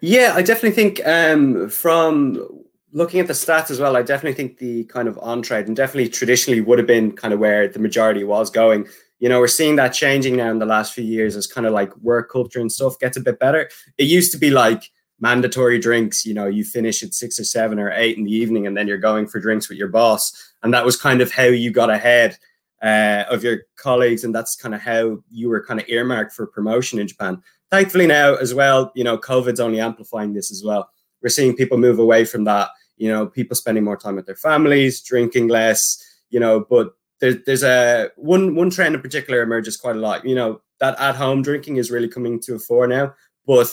[0.00, 4.58] Yeah, I definitely think um, from looking at the stats as well, I definitely think
[4.58, 7.78] the kind of on trade and definitely traditionally would have been kind of where the
[7.78, 8.88] majority was going.
[9.18, 11.72] You know, we're seeing that changing now in the last few years as kind of
[11.72, 13.68] like work culture and stuff gets a bit better.
[13.98, 16.24] It used to be like mandatory drinks.
[16.24, 18.88] You know, you finish at six or seven or eight in the evening, and then
[18.88, 20.32] you're going for drinks with your boss.
[20.62, 22.38] And that was kind of how you got ahead
[22.82, 26.46] uh, of your colleagues, and that's kind of how you were kind of earmarked for
[26.46, 27.42] promotion in Japan.
[27.70, 30.90] Thankfully, now as well, you know, COVID's only amplifying this as well.
[31.22, 32.70] We're seeing people move away from that.
[32.96, 36.02] You know, people spending more time with their families, drinking less.
[36.30, 40.24] You know, but there's there's a one one trend in particular emerges quite a lot.
[40.24, 43.14] You know, that at home drinking is really coming to a fore now,
[43.46, 43.68] but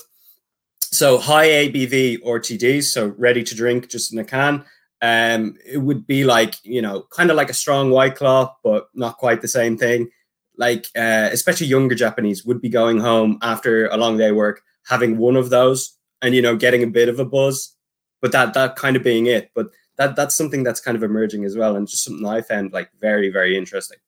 [0.79, 4.63] so high ABV RTDs, so ready to drink just in a can.
[5.01, 8.87] Um, it would be like you know, kind of like a strong white claw, but
[8.93, 10.09] not quite the same thing.
[10.57, 14.61] Like uh, especially younger Japanese would be going home after a long day of work,
[14.87, 17.75] having one of those, and you know, getting a bit of a buzz,
[18.21, 19.51] but that that kind of being it.
[19.53, 22.73] But that that's something that's kind of emerging as well, and just something I found
[22.73, 23.99] like very very interesting,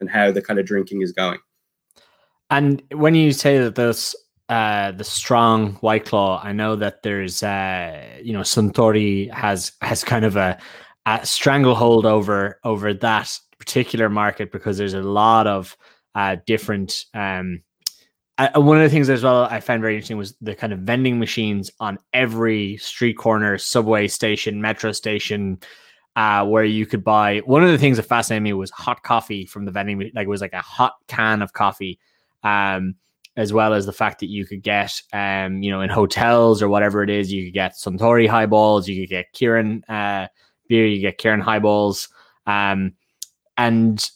[0.00, 1.38] and how the kind of drinking is going.
[2.50, 4.14] And when you say that those
[4.48, 6.40] uh, the strong White Claw.
[6.42, 10.58] I know that there's, uh, you know, Suntory has has kind of a,
[11.06, 15.76] a stranglehold over over that particular market because there's a lot of
[16.14, 17.04] uh, different.
[17.14, 17.62] Um,
[18.38, 20.80] I, one of the things as well I found very interesting was the kind of
[20.80, 25.58] vending machines on every street corner, subway station, metro station,
[26.16, 27.38] uh, where you could buy.
[27.46, 30.28] One of the things that fascinated me was hot coffee from the vending, like it
[30.28, 31.98] was like a hot can of coffee.
[32.42, 32.96] Um,
[33.36, 36.68] as well as the fact that you could get, um, you know, in hotels or
[36.68, 40.28] whatever it is, you could get Suntory highballs, you could get Kirin uh,
[40.68, 42.08] beer, you get Kirin highballs,
[42.46, 42.92] um,
[43.56, 44.10] and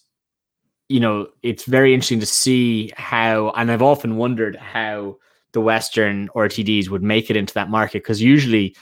[0.89, 5.19] you know, it's very interesting to see how, and I've often wondered how
[5.53, 8.75] the Western RTDs would make it into that market because usually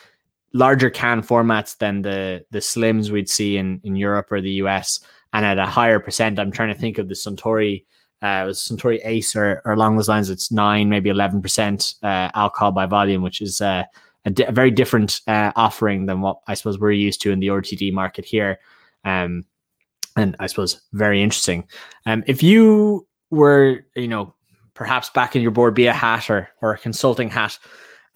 [0.55, 5.01] larger can formats than the the slims we'd see in in Europe or the US,
[5.33, 6.38] and at a higher percent.
[6.38, 7.85] I'm trying to think of the Suntory
[8.22, 10.28] uh, it was Suntory Ace or, or along those lines.
[10.31, 13.85] It's nine, maybe eleven percent uh, alcohol by volume, which is uh,
[14.24, 17.38] a, di- a, very different uh, offering than what I suppose we're used to in
[17.38, 18.59] the RTD market here.
[19.04, 19.44] Um,
[20.16, 21.64] and I suppose very interesting.
[22.07, 24.35] Um, if you were, you know,
[24.74, 27.57] perhaps back in your Bord Bia hat or or a consulting hat,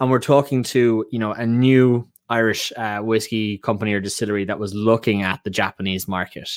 [0.00, 4.58] and we're talking to you know a new Irish uh, whiskey company or distillery that
[4.58, 6.50] was looking at the Japanese market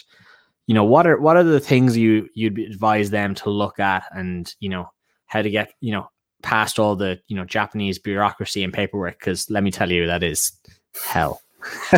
[0.67, 4.03] you know what are what are the things you you'd advise them to look at
[4.11, 4.89] and you know
[5.27, 6.09] how to get you know
[6.41, 9.19] past all the you know japanese bureaucracy and paperwork?
[9.19, 10.51] Because let me tell you that is
[11.03, 11.41] hell.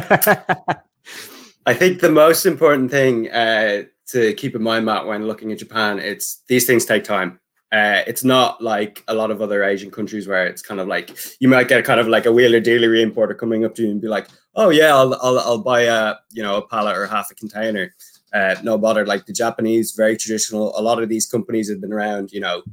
[1.65, 5.59] I think the most important thing uh, to keep in mind matt when looking at
[5.59, 7.39] japan it's these things take time.
[7.69, 11.17] Uh, it's not like a lot of other Asian countries where it's kind of like
[11.41, 13.99] you might get kind of like a wheeler dealer importer coming up to you and
[13.99, 17.29] be like, "Oh yeah, I'll I'll, I'll buy a you know a pallet or half
[17.29, 17.93] a container."
[18.33, 19.05] Uh, no bother.
[19.05, 20.77] Like the Japanese, very traditional.
[20.77, 22.63] A lot of these companies have been around, you know,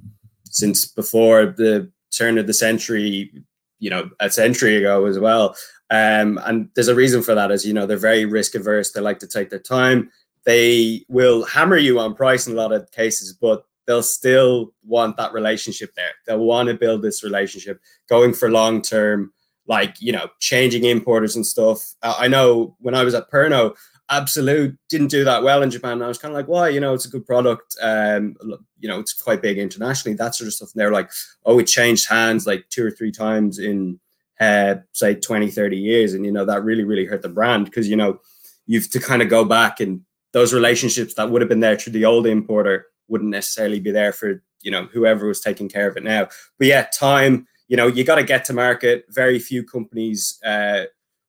[0.44, 3.32] since before the turn of the century,
[3.78, 5.56] you know, a century ago as well.
[5.90, 8.92] Um, and there's a reason for that, as you know, they're very risk averse.
[8.92, 10.10] They like to take their time.
[10.44, 15.16] They will hammer you on price in a lot of cases, but they'll still want
[15.16, 16.12] that relationship there.
[16.26, 19.32] They'll want to build this relationship, going for long term,
[19.66, 21.94] like you know, changing importers and stuff.
[22.02, 23.76] I know when I was at Pernod,
[24.16, 26.02] Absolut didn't do that well in Japan.
[26.02, 26.68] I was kind of like, why?
[26.68, 27.76] You know, it's a good product.
[27.80, 28.36] Um,
[28.78, 30.70] you know, it's quite big internationally, that sort of stuff.
[30.72, 31.10] And they're like,
[31.44, 33.98] oh, it changed hands like two or three times in,
[34.40, 36.14] uh, say, 20, 30 years.
[36.14, 38.20] And, you know, that really, really hurt the brand because, you know,
[38.66, 40.00] you've to kind of go back and
[40.32, 44.12] those relationships that would have been there through the old importer wouldn't necessarily be there
[44.12, 46.28] for, you know, whoever was taking care of it now.
[46.58, 49.04] But yeah, time, you know, you got to get to market.
[49.08, 50.84] Very few companies, uh,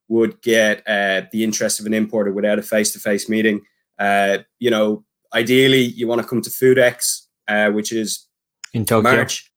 [0.08, 3.62] would get uh, the interest of an importer without a face-to-face meeting.
[3.98, 8.26] Uh, you know, ideally, you want to come to Foodex, uh, which is
[8.72, 9.12] in Tokyo.
[9.12, 9.52] March,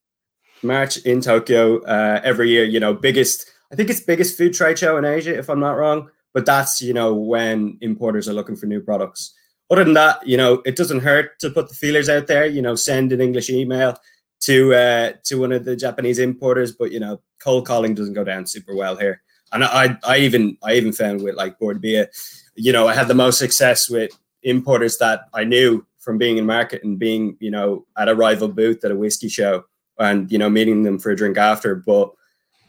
[0.64, 2.66] March in Tokyo uh, every year.
[2.66, 3.50] You know, biggest.
[3.72, 6.10] I think it's biggest food trade show in Asia, if I'm not wrong.
[6.34, 9.34] But that's you know when importers are looking for new products.
[9.72, 12.48] Other than that, you know, it doesn't hurt to put the feelers out there.
[12.48, 13.96] You know, send an English email
[14.42, 16.72] to uh, to one of the Japanese importers.
[16.72, 20.58] But you know, cold calling doesn't go down super well here and I, I even
[20.64, 22.08] I even found with like Bord Bia,
[22.56, 24.12] you know, I had the most success with
[24.44, 28.48] importers that I knew from being in market and being, you know, at a rival
[28.48, 29.64] booth at a whiskey show
[29.98, 31.76] and, you know, meeting them for a drink after.
[31.76, 32.12] But,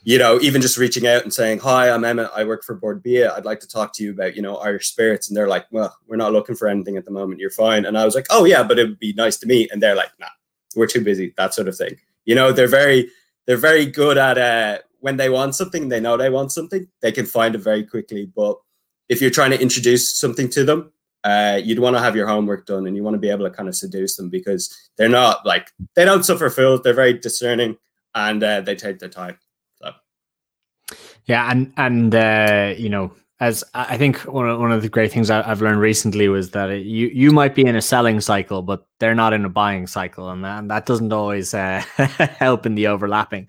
[0.02, 3.02] you know, even just reaching out and saying, Hi, I'm Emmett, I work for Bord
[3.02, 3.32] Bia.
[3.34, 5.28] I'd like to talk to you about, you know, Irish spirits.
[5.28, 7.40] And they're like, Well, we're not looking for anything at the moment.
[7.40, 7.84] You're fine.
[7.84, 9.70] And I was like, Oh yeah, but it would be nice to meet.
[9.72, 10.26] And they're like, nah,
[10.74, 11.96] we're too busy, that sort of thing.
[12.24, 13.10] You know, they're very
[13.46, 17.12] they're very good at uh when they want something, they know they want something, they
[17.12, 18.30] can find it very quickly.
[18.34, 18.56] But
[19.08, 20.92] if you're trying to introduce something to them,
[21.24, 23.50] uh, you'd want to have your homework done and you want to be able to
[23.50, 26.80] kind of seduce them because they're not like they don't suffer fools.
[26.82, 27.76] They're very discerning
[28.14, 29.38] and uh, they take their time.
[29.82, 29.92] So,
[31.26, 35.12] yeah, and and uh, you know, as I think one of, one of the great
[35.12, 38.86] things I've learned recently was that you you might be in a selling cycle, but
[38.98, 41.82] they're not in a buying cycle, and that, and that doesn't always uh,
[42.38, 43.48] help in the overlapping.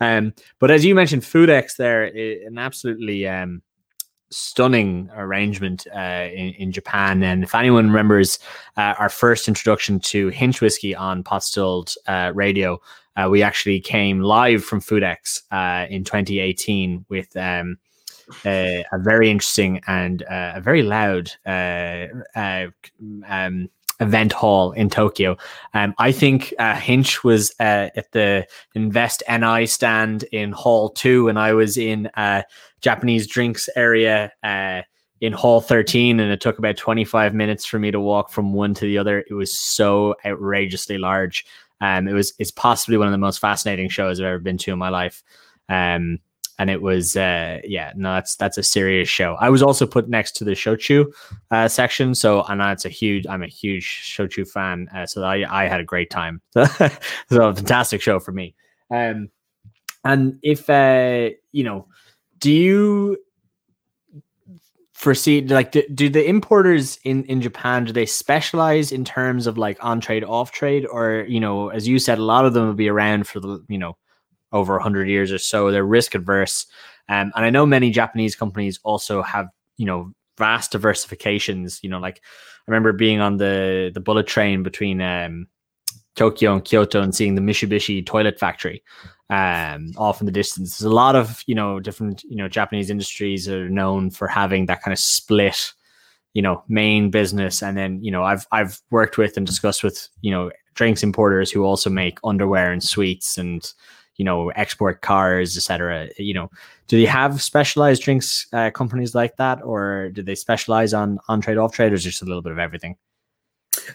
[0.00, 3.62] Um, but as you mentioned, Foodex there, an absolutely um,
[4.30, 7.22] stunning arrangement uh, in, in, Japan.
[7.22, 8.38] And if anyone remembers
[8.76, 12.80] uh, our first introduction to Hinch whiskey on Potstilled uh, radio,
[13.16, 17.76] uh, we actually came live from Foodex uh, in 2018 with um,
[18.44, 22.22] a, very interesting and uh, a very loud um,
[24.00, 25.36] event hall in Tokyo.
[25.74, 31.28] Um, I think uh, Hinch was uh, at the Invest NI stand in Hall 2,
[31.28, 32.42] and I was in uh,
[32.80, 34.82] Japanese drinks area uh,
[35.20, 38.74] in Hall 13, and it took about 25 minutes for me to walk from one
[38.74, 39.24] to the other.
[39.28, 41.44] It was so outrageously large.
[41.82, 44.72] Um, it was it's possibly one of the most fascinating shows I've ever been to
[44.72, 45.22] in my life.
[45.68, 46.18] Um,
[46.60, 49.34] and it was uh, yeah, no, that's that's a serious show.
[49.40, 51.10] I was also put next to the shochu
[51.50, 53.26] uh, section, so and that's a huge.
[53.26, 56.42] I'm a huge shochu fan, uh, so I I had a great time.
[56.54, 56.68] so
[57.30, 58.54] a fantastic show for me.
[58.90, 59.30] Um,
[60.04, 61.88] and if uh, you know,
[62.38, 63.16] do you
[64.92, 69.56] foresee like do, do the importers in in Japan do they specialize in terms of
[69.56, 72.66] like on trade off trade or you know as you said a lot of them
[72.66, 73.96] will be around for the you know
[74.52, 76.66] over 100 years or so they're risk adverse
[77.08, 81.98] um, and I know many Japanese companies also have you know vast diversifications you know
[81.98, 85.48] like I remember being on the the bullet train between um,
[86.16, 88.82] Tokyo and Kyoto and seeing the Mitsubishi toilet factory
[89.30, 90.78] um, off in the distance.
[90.78, 94.66] There's a lot of you know different you know Japanese industries are known for having
[94.66, 95.72] that kind of split,
[96.34, 100.08] you know, main business, and then you know I've I've worked with and discussed with
[100.20, 103.72] you know drinks importers who also make underwear and sweets and
[104.20, 106.10] you know export cars, etc.
[106.18, 106.50] You know,
[106.88, 111.40] do they have specialized drinks uh, companies like that, or do they specialize on on
[111.40, 112.96] trade off traders just a little bit of everything?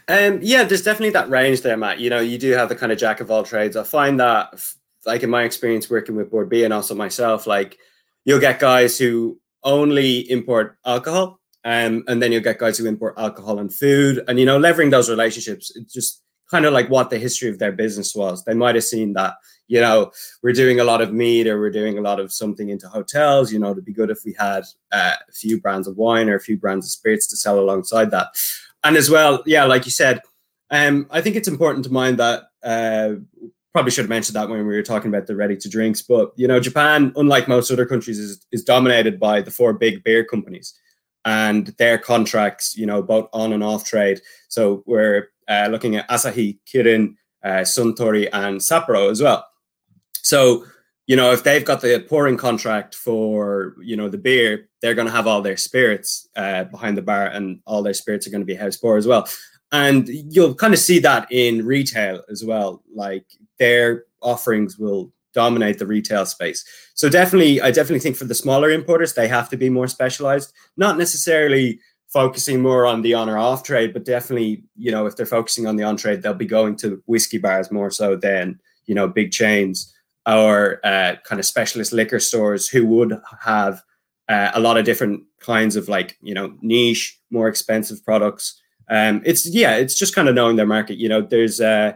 [0.07, 1.99] Um, yeah, there's definitely that range there, Matt.
[1.99, 3.77] You know, you do have the kind of jack of all trades.
[3.77, 4.59] I find that
[5.05, 7.77] like in my experience working with Bord Bia and also myself, like
[8.23, 13.13] you'll get guys who only import alcohol, um, and then you'll get guys who import
[13.19, 17.11] alcohol and food, and you know, leveraging those relationships, it's just kind of like what
[17.11, 18.43] the history of their business was.
[18.43, 19.35] They might have seen that,
[19.67, 20.12] you know,
[20.43, 23.51] we're doing a lot of meat or we're doing a lot of something into hotels.
[23.51, 26.36] You know, it'd be good if we had uh, a few brands of wine or
[26.36, 28.28] a few brands of spirits to sell alongside that.
[28.84, 30.21] And as well, yeah, like you said,
[30.69, 33.15] um, I think it's important to mind that uh,
[33.73, 36.01] probably should have mentioned that when we were talking about the ready to drinks.
[36.01, 40.04] But you know, Japan, unlike most other countries, is is dominated by the four big
[40.04, 40.73] beer companies
[41.23, 42.75] and their contracts.
[42.78, 44.21] You know, both on and off trade.
[44.47, 49.45] So we're uh, looking at Asahi, Kirin, uh, Suntory, and Sapporo as well.
[50.25, 50.65] So
[51.07, 55.07] you know, if they've got the pouring contract for you know the beer, they're going
[55.07, 58.41] to have all their spirits uh, behind the bar, and all their spirits are going
[58.41, 59.27] to be house pour as well.
[59.71, 62.83] And you'll kind of see that in retail as well.
[62.93, 63.25] Like
[63.59, 66.65] their offerings will dominate the retail space.
[66.95, 70.53] So definitely, I definitely think for the smaller importers, they have to be more specialized,
[70.77, 75.17] not necessarily focusing more on the on or off trade, but definitely, you know, if
[75.17, 78.57] they're focusing on the on trade, they'll be going to whiskey bars more so than,
[78.85, 79.94] you know, big chains
[80.25, 83.81] or uh, kind of specialist liquor stores who would have
[84.27, 88.59] uh, a lot of different kinds of like, you know, niche, more expensive products.
[88.89, 90.97] Um, it's, yeah, it's just kind of knowing their market.
[90.97, 91.93] You know, there's, uh,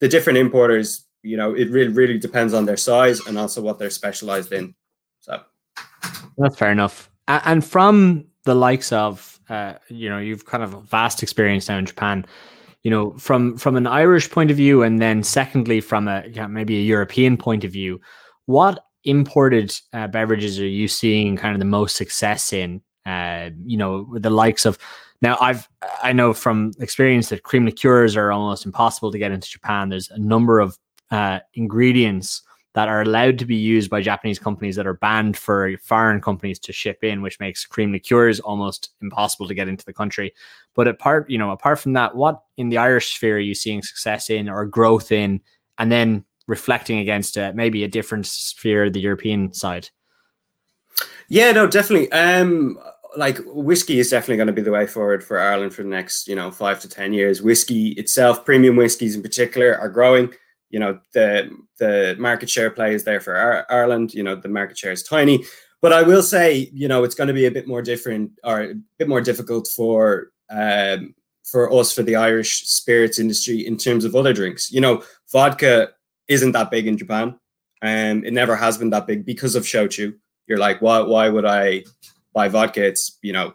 [0.00, 3.78] the different importers, you know, it really really depends on their size and also what
[3.78, 4.74] they're specialized in.
[5.20, 5.42] So
[6.38, 7.10] that's fair enough.
[7.28, 11.84] And from the likes of, uh, you know, you've kind of vast experience now in
[11.84, 12.24] Japan.
[12.82, 16.78] You know, from from an Irish point of view, and then secondly from a maybe
[16.78, 18.00] a European point of view,
[18.46, 22.80] what imported uh, beverages are you seeing kind of the most success in?
[23.06, 24.78] Uh, you know, the likes of
[25.22, 25.68] now, I've
[26.02, 29.88] I know from experience that cream liqueurs are almost impossible to get into Japan.
[29.88, 30.78] There's a number of
[31.10, 32.42] uh, ingredients
[32.74, 36.58] that are allowed to be used by Japanese companies that are banned for foreign companies
[36.60, 40.32] to ship in, which makes cream liqueurs almost impossible to get into the country.
[40.74, 43.82] But apart, you know, apart from that, what in the Irish sphere are you seeing
[43.82, 45.40] success in or growth in,
[45.78, 49.90] and then reflecting against uh, maybe a different sphere, the European side?
[51.28, 52.10] Yeah, no, definitely.
[52.12, 52.78] Um,
[53.16, 56.28] like whiskey is definitely going to be the way forward for Ireland for the next,
[56.28, 57.42] you know, five to ten years.
[57.42, 60.32] Whiskey itself, premium whiskies in particular, are growing.
[60.70, 64.14] You know, the the market share play is there for Ireland.
[64.14, 65.44] You know, the market share is tiny,
[65.82, 68.60] but I will say, you know, it's going to be a bit more different or
[68.60, 74.04] a bit more difficult for um, for us for the Irish spirits industry in terms
[74.04, 74.70] of other drinks.
[74.70, 75.02] You know,
[75.32, 75.90] vodka
[76.28, 77.38] isn't that big in Japan,
[77.82, 80.14] and it never has been that big because of shochu.
[80.46, 81.00] You're like, why?
[81.00, 81.84] Why would I
[82.32, 83.54] buy vodka, it's you know,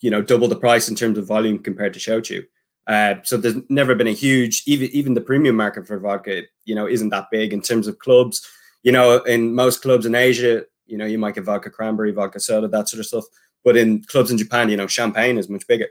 [0.00, 2.44] you know, double the price in terms of volume compared to shochu.
[2.86, 6.74] Uh, so there's never been a huge even even the premium market for vodka, you
[6.74, 8.46] know, isn't that big in terms of clubs.
[8.82, 12.40] You know, in most clubs in Asia, you know, you might get vodka cranberry, vodka
[12.40, 13.24] soda, that sort of stuff.
[13.64, 15.88] But in clubs in Japan, you know, champagne is much bigger.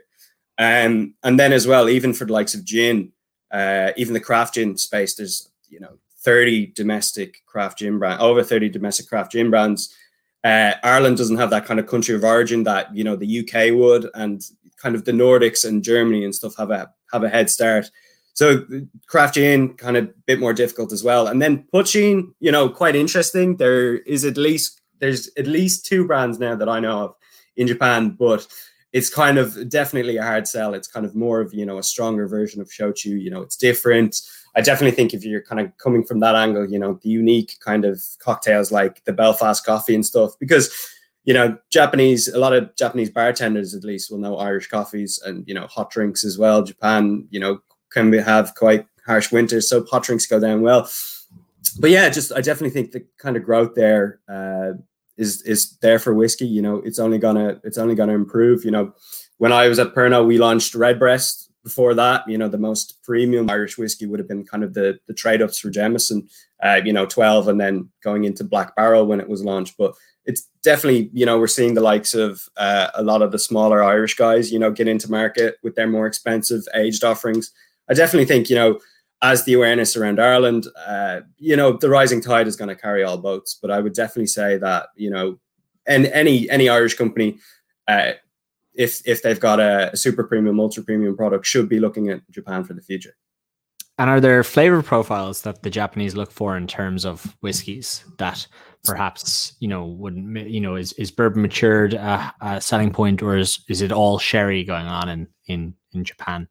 [0.58, 3.10] Um, and then as well, even for the likes of gin,
[3.50, 8.44] uh, even the craft gin space, there's you know 30 domestic craft gin brand, over
[8.44, 9.92] 30 domestic craft gin brands
[10.44, 13.74] uh, Ireland doesn't have that kind of country of origin that you know the UK
[13.74, 14.44] would, and
[14.84, 17.90] kind of the Nordics and Germany and stuff have a have a head start.
[18.34, 18.66] So
[19.06, 21.26] craft gin kind of a bit more difficult as well.
[21.28, 23.56] And then poitín, you know, quite interesting.
[23.56, 27.14] There is at least there's at least two brands now that I know of
[27.56, 28.46] in Japan, but
[28.92, 30.74] it's kind of definitely a hard sell.
[30.74, 33.18] It's kind of more of you know a stronger version of shochu.
[33.20, 34.20] You know, it's different.
[34.56, 37.56] I definitely think if you're kind of coming from that angle, you know, the unique
[37.58, 40.93] kind of cocktails like the Belfast coffee and stuff, because
[41.24, 45.44] you know, Japanese, a lot of Japanese bartenders at least will know Irish coffees and
[45.46, 46.62] you know hot drinks as well.
[46.62, 47.60] Japan, you know,
[47.90, 50.88] can have quite harsh winters, so hot drinks go down well.
[51.80, 54.72] But yeah, just I definitely think the kind of growth there uh,
[55.16, 56.46] is is there for whiskey.
[56.46, 58.64] You know, it's only gonna it's only gonna improve.
[58.64, 58.92] You know,
[59.38, 61.50] when I was at Pernod, we launched Redbreast.
[61.62, 64.98] Before that, you know, the most premium Irish whiskey would have been kind of the
[65.06, 66.28] the trade ups for Jameson,
[66.64, 69.76] uh, you know, twelve, and then going into Black Barrel when it was launched.
[69.78, 69.94] But
[70.24, 73.84] it's definitely you know we're seeing the likes of uh, a lot of the smaller
[73.84, 77.52] Irish guys, you know, get into market with their more expensive aged offerings.
[77.88, 78.80] I definitely think you know
[79.22, 83.02] as the awareness around Ireland, uh, you know, the rising tide is going to carry
[83.02, 83.58] all boats.
[83.60, 85.38] But I would definitely say that you know,
[85.86, 87.38] and any any Irish company,
[87.88, 88.12] uh,
[88.74, 92.28] if if they've got a, a super premium, ultra premium product, should be looking at
[92.30, 93.16] Japan for the future.
[93.98, 98.46] And are there flavor profiles that the Japanese look for in terms of whiskies that
[98.84, 100.14] perhaps you know would
[100.46, 104.18] you know is is bourbon matured uh, a selling point or is is it all
[104.18, 106.48] sherry going on in in in Japan?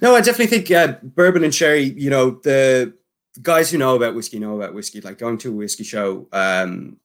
[0.00, 1.82] No, I definitely think uh, bourbon and sherry.
[1.82, 2.94] You know, the
[3.42, 5.00] guys who know about whiskey know about whiskey.
[5.00, 6.96] Like going to a whiskey show, um,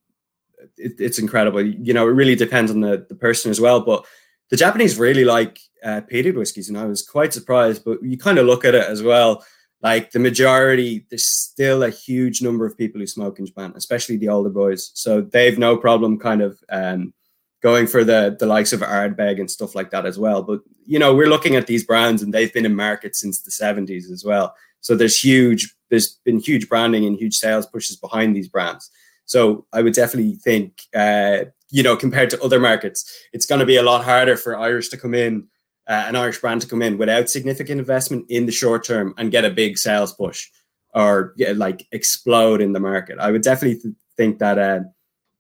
[0.78, 1.62] it, it's incredible.
[1.62, 3.82] You know, it really depends on the the person as well.
[3.82, 4.06] But
[4.50, 7.84] the Japanese really like uh, peated whiskies, and I was quite surprised.
[7.84, 9.45] But you kind of look at it as well.
[9.81, 14.15] Like the majority, there's still a huge number of people who smoke in Japan, especially
[14.15, 14.91] the older boys.
[14.93, 17.13] So they've no problem kind of um,
[17.61, 20.41] going for the the likes of Ardbeg and stuff like that as well.
[20.41, 23.51] But you know, we're looking at these brands and they've been in market since the
[23.51, 24.55] 70s as well.
[24.81, 28.91] So there's huge, there's been huge branding and huge sales pushes behind these brands.
[29.25, 33.65] So I would definitely think, uh, you know, compared to other markets, it's going to
[33.65, 35.47] be a lot harder for Irish to come in,
[35.88, 39.31] uh, an Irish brand to come in without significant investment in the short term and
[39.31, 40.49] get a big sales push
[40.93, 43.17] or like explode in the market.
[43.19, 44.81] I would definitely th- think that, uh,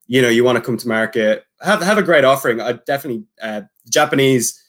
[0.07, 2.61] you know, you want to come to market have have a great offering.
[2.61, 4.61] I definitely uh, Japanese,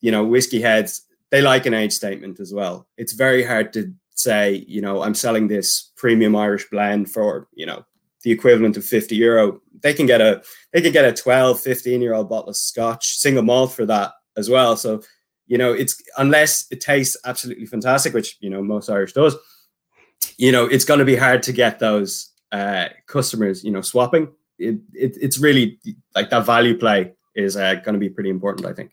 [0.00, 2.86] you know, whiskey heads they like an age statement as well.
[2.96, 7.66] It's very hard to say, you know, I'm selling this premium Irish blend for you
[7.66, 7.84] know
[8.22, 9.60] the equivalent of 50 euro.
[9.80, 10.42] They can get a
[10.72, 14.12] they can get a 12, 15 year old bottle of Scotch single malt for that
[14.36, 14.76] as well.
[14.76, 15.02] So
[15.46, 19.36] you know, it's unless it tastes absolutely fantastic, which you know most Irish does.
[20.38, 24.28] You know, it's going to be hard to get those uh, customers, you know, swapping
[24.58, 25.78] it, it it's really
[26.14, 28.92] like that value play is uh, going to be pretty important, I think.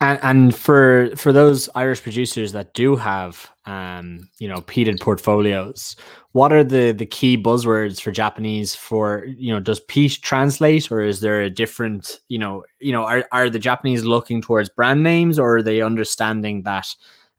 [0.00, 5.94] And, and for for those Irish producers that do have um, you know peated portfolios,
[6.32, 11.02] what are the the key buzzwords for Japanese for you know does peat translate or
[11.02, 15.02] is there a different you know you know are are the Japanese looking towards brand
[15.02, 16.86] names or are they understanding that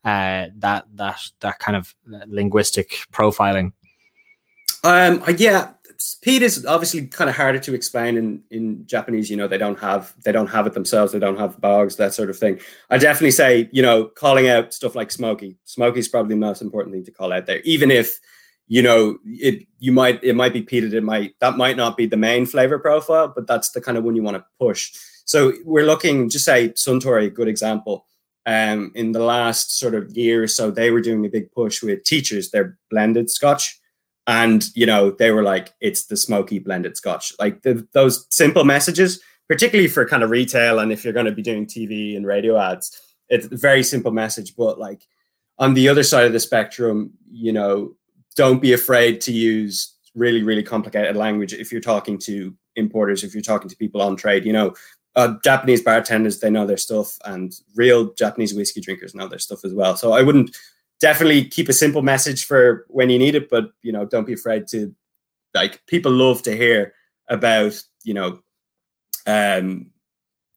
[0.06, 1.96] uh, that that that kind of
[2.28, 3.72] linguistic profiling?
[4.84, 5.74] Um, yeah,
[6.22, 9.30] peat is obviously kind of harder to explain in in Japanese.
[9.30, 11.12] You know, they don't have they don't have it themselves.
[11.12, 12.60] They don't have bogs, that sort of thing.
[12.90, 15.58] I definitely say, you know, calling out stuff like smoky.
[15.66, 18.20] Smoky is probably the most important thing to call out there, even if
[18.68, 19.66] you know it.
[19.80, 20.94] You might it might be peated.
[20.94, 24.04] It might that might not be the main flavor profile, but that's the kind of
[24.04, 24.94] one you want to push.
[25.26, 26.30] So we're looking.
[26.30, 28.06] Just say Suntory, good example.
[28.46, 31.84] Um, in the last sort of year or so, they were doing a big push
[31.84, 32.50] with Teacher's.
[32.50, 33.81] Their blended Scotch
[34.28, 37.34] and you know they were like it's the smoky blended scotch.
[37.40, 41.32] Like the, those simple messages particularly for kind of retail and if you're going to
[41.32, 44.56] be doing tv and radio ads it's a very simple message.
[44.56, 45.08] But like
[45.58, 47.96] on the other side of the spectrum you know
[48.36, 53.34] don't be afraid to use really really complicated language if you're talking to importers if
[53.34, 54.46] you're talking to people on trade.
[54.46, 54.74] You know
[55.16, 59.66] uh, japanese bartenders they know their stuff and real japanese whiskey drinkers know their stuff
[59.66, 59.98] as well.
[59.98, 60.56] So i wouldn't
[61.02, 64.34] definitely keep a simple message for when you need it, but you know, don't be
[64.34, 64.96] afraid to
[65.54, 66.94] like people love to hear
[67.28, 68.40] about, you know,
[69.28, 69.88] um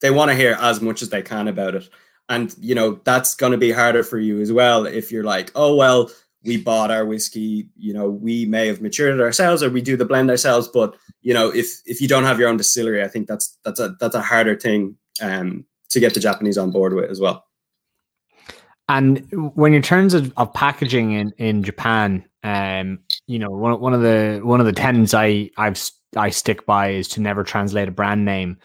[0.00, 1.88] they want to hear as much as they can about it.
[2.28, 5.74] And you know, that's gonna be harder for you as well if you're like, oh
[5.74, 6.10] well,
[6.44, 9.96] we bought our whiskey, you know, we may have matured it ourselves or we do
[9.96, 13.08] the blend ourselves, but you know, if if you don't have your own distillery, I
[13.08, 16.92] think that's that's a that's a harder thing um to get the Japanese on board
[16.92, 17.46] with as well.
[18.88, 23.94] And when in terms of, of packaging in, in Japan, um, you know, one, one
[23.94, 25.80] of the one of the tenets I I've
[26.16, 28.58] I stick by is to never translate a brand name,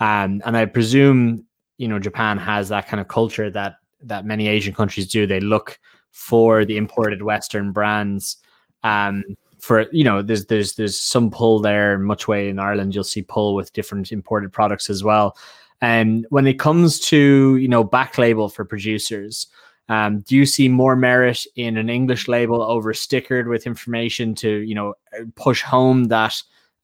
[0.00, 1.44] um, and I presume
[1.76, 5.26] you know Japan has that kind of culture that that many Asian countries do.
[5.26, 5.78] They look
[6.10, 8.38] for the imported Western brands.
[8.82, 9.22] Um,
[9.58, 11.98] for you know, there's there's there's some pull there.
[11.98, 15.36] Much way in Ireland, you'll see pull with different imported products as well.
[15.82, 19.46] And when it comes to you know back label for producers,
[19.88, 24.58] um, do you see more merit in an English label over stickered with information to
[24.58, 24.94] you know
[25.36, 26.34] push home that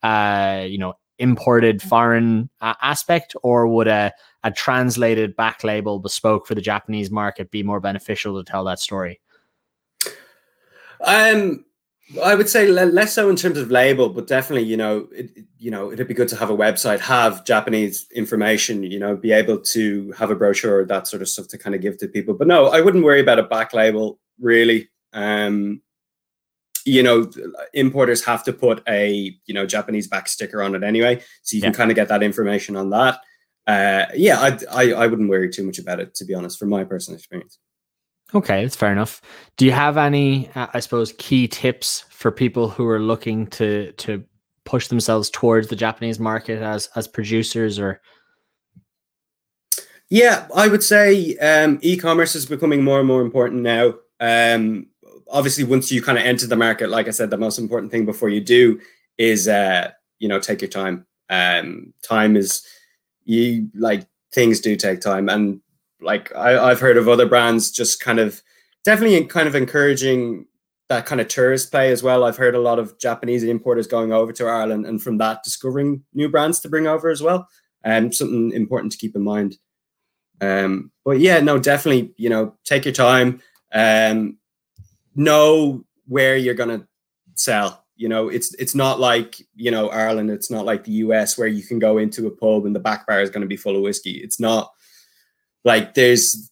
[0.03, 4.12] uh, you know imported foreign uh, aspect, or would a
[4.44, 8.78] a translated back label bespoke for the Japanese market be more beneficial to tell that
[8.78, 9.20] story?
[11.05, 11.64] Um,
[12.20, 15.70] I would say less so in terms of label, but definitely, you know, it, you
[15.70, 19.58] know, it'd be good to have a website, have Japanese information, you know, be able
[19.58, 22.34] to have a brochure, that sort of stuff to kind of give to people.
[22.34, 24.88] But no, I wouldn't worry about a back label really.
[25.12, 25.82] Um,
[26.84, 27.30] you know,
[27.74, 31.60] importers have to put a you know Japanese back sticker on it anyway, so you
[31.60, 31.66] yeah.
[31.66, 33.20] can kind of get that information on that.
[33.66, 36.70] Uh, yeah, I, I I wouldn't worry too much about it to be honest, from
[36.70, 37.58] my personal experience.
[38.34, 39.20] Okay, that's fair enough.
[39.56, 43.92] Do you have any, uh, I suppose, key tips for people who are looking to
[43.92, 44.24] to
[44.64, 48.00] push themselves towards the Japanese market as as producers or?
[50.08, 53.94] Yeah, I would say um, e-commerce is becoming more and more important now.
[54.20, 54.88] Um,
[55.30, 58.04] obviously, once you kind of enter the market, like I said, the most important thing
[58.04, 58.80] before you do
[59.18, 61.06] is uh, you know take your time.
[61.28, 62.66] Um, time is
[63.24, 65.60] you like things do take time, and
[66.03, 68.42] like I, I've heard of other brands just kind of
[68.84, 70.46] definitely kind of encouraging
[70.88, 72.24] that kind of tourist play as well.
[72.24, 76.05] I've heard a lot of Japanese importers going over to Ireland and from that discovering
[76.12, 77.48] new brands to bring over as well.
[77.84, 79.57] And um, something important to keep in mind.
[80.40, 83.40] Um, but yeah, no, definitely, you know, take your time.
[83.72, 84.38] Um,
[85.14, 86.86] know where you're gonna
[87.34, 87.84] sell.
[87.96, 90.30] You know, it's it's not like you know Ireland.
[90.30, 93.07] It's not like the US where you can go into a pub and the back
[93.07, 94.12] bar is going to be full of whiskey.
[94.12, 94.72] It's not
[95.64, 96.50] like there's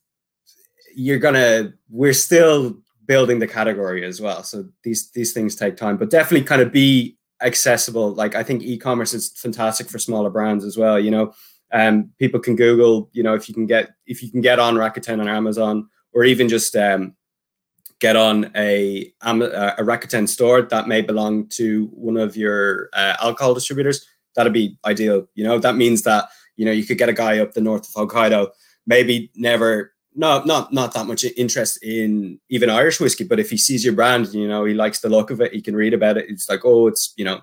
[0.94, 4.42] you're gonna we're still building the category as well.
[4.42, 8.12] So these these things take time but definitely kind of be accessible.
[8.14, 11.32] Like i think e-commerce is fantastic for smaller brands as well you know?
[11.72, 14.74] Um people can google you know if you can get if you can get on
[14.74, 17.14] rakuten on amazon or even just um
[18.00, 23.54] get on a a rakuten store that may belong to one of your uh, alcohol
[23.54, 25.58] distributors that'd be ideal you know?
[25.58, 28.50] That means that you know you could get a guy up the north of hokkaido
[28.86, 33.56] maybe never no not not that much interest in even Irish whiskey, but if he
[33.56, 36.16] sees your brand, you know, he likes the look of it, he can read about
[36.16, 36.26] it.
[36.28, 37.40] It's like, oh, it's you know,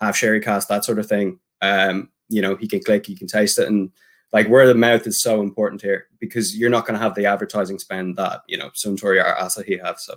[0.00, 1.38] half sherry cask, that sort of thing.
[1.60, 3.90] Um, you know, he can click, he can taste it, and
[4.32, 7.26] like word of mouth is so important here because you're not going to have the
[7.26, 9.98] advertising spend that you know Suntory or Asahi have.
[9.98, 10.16] So,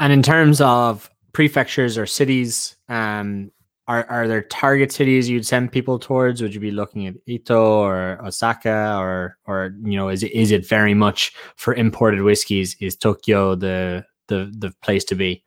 [0.00, 3.52] and in terms of prefectures or cities, um,
[3.88, 6.42] are are there target cities you'd send people towards?
[6.42, 10.50] Would you be looking at Ito or Osaka or or you know is it is
[10.50, 12.76] it very much for imported whiskies?
[12.80, 15.44] Is Tokyo the the the place to be?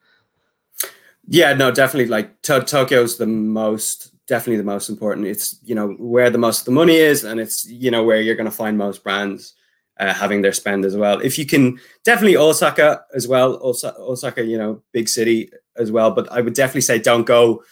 [1.28, 2.10] Yeah, no, definitely.
[2.10, 5.28] Like to- Tokyo's the most definitely the most important.
[5.28, 8.22] It's you know where the most of the money is, and it's you know where
[8.22, 9.54] you're going to find most brands
[10.00, 11.20] uh, having their spend as well.
[11.20, 13.60] If you can, definitely Osaka as well.
[13.62, 16.12] Osaka, Osaka, you know, big city as well.
[16.12, 17.64] But I would definitely say don't go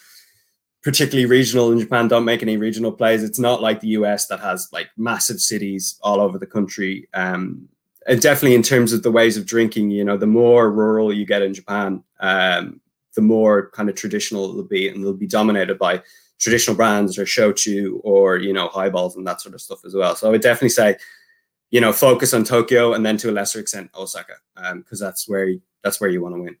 [0.82, 3.22] particularly regional in Japan don't make any regional plays.
[3.22, 7.08] It's not like the US that has like massive cities all over the country.
[7.14, 7.68] Um,
[8.06, 11.26] and definitely in terms of the ways of drinking, you know, the more rural you
[11.26, 12.80] get in Japan, um,
[13.14, 16.02] the more kind of traditional it'll be, and they'll be dominated by
[16.38, 20.14] traditional brands or shochu or you know highballs and that sort of stuff as well.
[20.14, 20.96] So I would definitely say,
[21.70, 25.28] you know, focus on Tokyo and then to a lesser extent Osaka, because um, that's
[25.28, 25.52] where
[25.82, 26.56] that's where you want to win.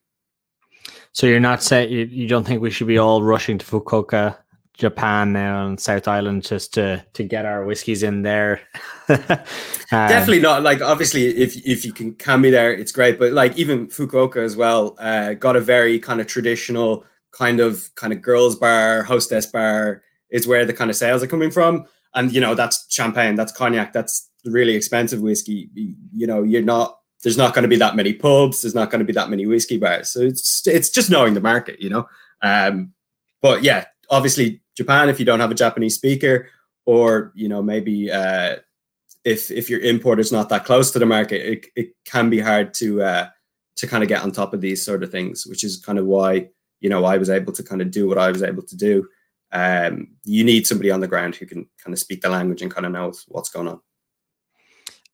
[1.12, 4.36] So you're not saying you, you don't think we should be all rushing to Fukuoka,
[4.78, 8.60] Japan now on South Island just to to get our whiskies in there.
[9.08, 9.18] um,
[9.90, 10.62] Definitely not.
[10.62, 13.18] Like obviously, if if you can be there, it's great.
[13.18, 17.92] But like even Fukuoka as well, uh, got a very kind of traditional kind of
[17.96, 21.84] kind of girls bar, hostess bar is where the kind of sales are coming from.
[22.14, 25.70] And you know that's champagne, that's cognac, that's really expensive whiskey.
[25.74, 28.62] You know you're not there's not going to be that many pubs.
[28.62, 30.10] There's not going to be that many whiskey bars.
[30.10, 32.08] So it's it's just knowing the market, you know.
[32.42, 32.92] Um,
[33.42, 35.08] but yeah, obviously Japan.
[35.08, 36.48] If you don't have a Japanese speaker,
[36.86, 38.56] or you know maybe uh,
[39.24, 42.72] if if your is not that close to the market, it, it can be hard
[42.74, 43.28] to uh,
[43.76, 45.46] to kind of get on top of these sort of things.
[45.46, 46.48] Which is kind of why
[46.80, 49.08] you know I was able to kind of do what I was able to do.
[49.50, 52.72] Um, you need somebody on the ground who can kind of speak the language and
[52.72, 53.80] kind of knows what's going on.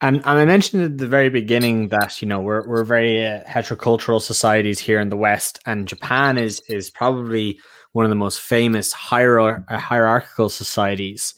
[0.05, 3.43] And, and I mentioned at the very beginning that you know we're we're very uh,
[3.45, 7.59] heterocultural societies here in the West, and Japan is is probably
[7.93, 11.33] one of the most famous uh, hierarchical societies.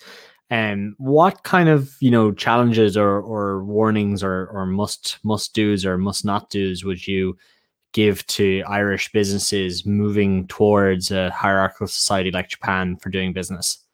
[0.51, 5.55] And um, what kind of you know challenges or or warnings or or must must
[5.55, 7.37] do's or must not do's would you
[7.93, 13.86] give to Irish businesses moving towards a hierarchical society like Japan for doing business?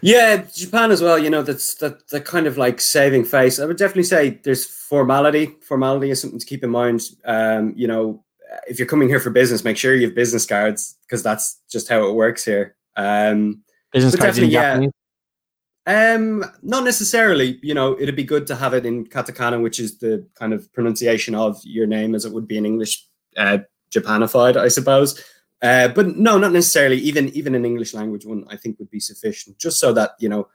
[0.00, 1.18] Yeah, Japan as well.
[1.18, 3.58] You know, that's that the kind of like saving face.
[3.58, 5.56] I would definitely say there's formality.
[5.62, 7.02] Formality is something to keep in mind.
[7.24, 8.24] Um, you know,
[8.68, 11.88] if you're coming here for business, make sure you have business cards because that's just
[11.88, 12.76] how it works here.
[12.96, 14.90] Um, business cards in Japanese.
[15.86, 17.58] Um, not necessarily.
[17.62, 20.72] You know, it'd be good to have it in katakana, which is the kind of
[20.72, 23.58] pronunciation of your name as it would be in English, uh,
[23.90, 25.22] Japanified, I suppose.
[25.64, 26.98] Uh, but no, not necessarily.
[26.98, 30.28] Even even an English language one, I think would be sufficient, just so that you
[30.28, 30.46] know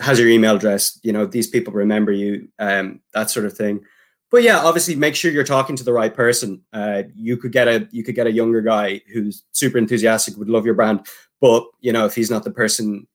[0.00, 0.98] has your email address.
[1.04, 3.84] You know, these people remember you, um, that sort of thing.
[4.32, 6.62] But yeah, obviously, make sure you're talking to the right person.
[6.72, 10.50] Uh, you could get a you could get a younger guy who's super enthusiastic, would
[10.50, 11.06] love your brand,
[11.40, 13.06] but you know, if he's not the person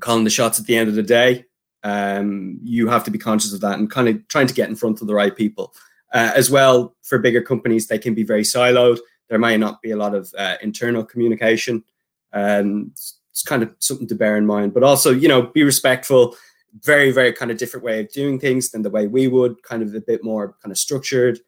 [0.00, 1.44] calling the shots at the end of the day,
[1.84, 4.76] um, you have to be conscious of that and kind of trying to get in
[4.76, 5.74] front of the right people.
[6.14, 8.98] Uh, as well, for bigger companies, they can be very siloed
[9.28, 11.84] there may not be a lot of uh, internal communication.
[12.32, 12.92] and
[13.36, 16.34] it's kind of something to bear in mind, but also, you know, be respectful.
[16.82, 19.62] Very, very kind of different way of doing things than the way we would.
[19.62, 21.40] Kind of a bit more kind of structured.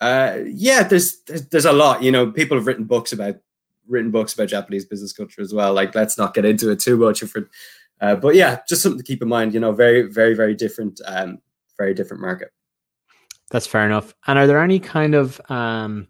[0.00, 2.00] Uh, yeah, there's, there's there's a lot.
[2.00, 3.36] You know, people have written books about
[3.88, 5.72] written books about Japanese business culture as well.
[5.72, 7.22] Like, let's not get into it too much.
[7.22, 7.34] If
[8.00, 9.52] uh, but yeah, just something to keep in mind.
[9.52, 11.38] You know, very, very, very different, um,
[11.76, 12.52] very different market.
[13.50, 14.14] That's fair enough.
[14.28, 16.06] And are there any kind of um,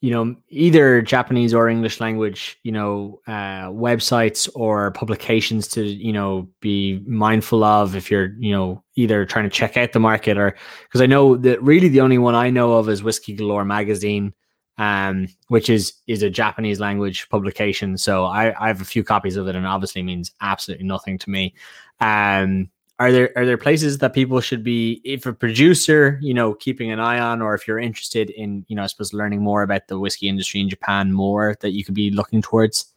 [0.00, 6.12] you know either japanese or english language you know uh, websites or publications to you
[6.12, 10.38] know be mindful of if you're you know either trying to check out the market
[10.38, 13.64] or because i know that really the only one i know of is whiskey galore
[13.64, 14.32] magazine
[14.78, 17.98] um, which is is a japanese language publication.
[17.98, 21.30] So I, I have a few copies of it and obviously means absolutely nothing to
[21.30, 21.54] me.
[22.00, 26.54] Um are there are there places that people should be if a producer you know
[26.54, 29.62] keeping an eye on or if you're interested in you know i suppose learning more
[29.62, 32.92] about the whiskey industry in japan more that you could be looking towards?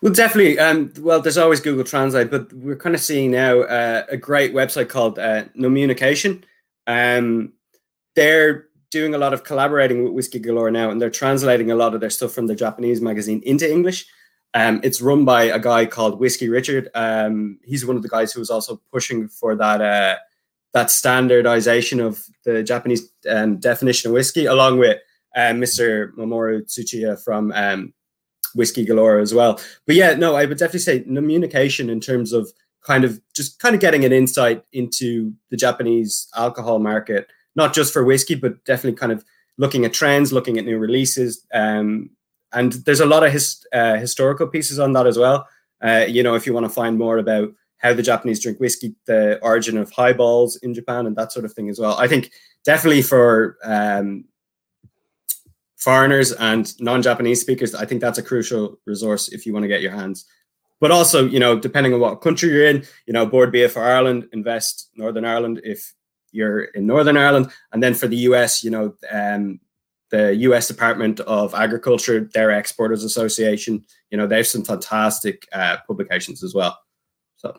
[0.00, 4.04] Well definitely um, well there's always google translate but we're kind of seeing now uh,
[4.08, 6.44] a great website called uh, Nommunication
[6.86, 7.52] um,
[8.14, 11.94] they're doing a lot of collaborating with whiskey galore now and they're translating a lot
[11.94, 14.06] of their stuff from the japanese magazine into english
[14.56, 16.88] um, it's run by a guy called Whiskey Richard.
[16.94, 20.16] Um, he's one of the guys who was also pushing for that uh,
[20.72, 24.98] that standardization of the Japanese um, definition of whiskey, along with
[25.36, 26.10] uh, Mr.
[26.14, 27.92] Mamoru Tsuchiya from um,
[28.54, 29.60] Whiskey Galore as well.
[29.86, 32.50] But yeah, no, I would definitely say Nommunication in terms of
[32.82, 37.92] kind of just kind of getting an insight into the Japanese alcohol market, not just
[37.92, 39.22] for whiskey, but definitely kind of
[39.58, 42.08] looking at trends, looking at new releases, um,
[42.52, 45.48] and there's a lot of his, uh, historical pieces on that as well.
[45.82, 48.94] Uh, you know, if you want to find more about how the Japanese drink whiskey,
[49.06, 51.96] the origin of highballs in Japan, and that sort of thing as well.
[51.98, 52.32] I think
[52.64, 54.24] definitely for um,
[55.76, 59.82] foreigners and non-Japanese speakers, I think that's a crucial resource if you want to get
[59.82, 60.24] your hands.
[60.80, 63.82] But also, you know, depending on what country you're in, you know, Bord Bia for
[63.82, 65.94] Ireland, invest Northern Ireland if
[66.32, 69.60] you're in Northern Ireland, and then for the US, you know, um,
[70.16, 70.68] the U.S.
[70.68, 73.84] Department of Agriculture, their Exporters Association.
[74.10, 76.78] You know, they have some fantastic uh, publications as well.
[77.36, 77.58] So,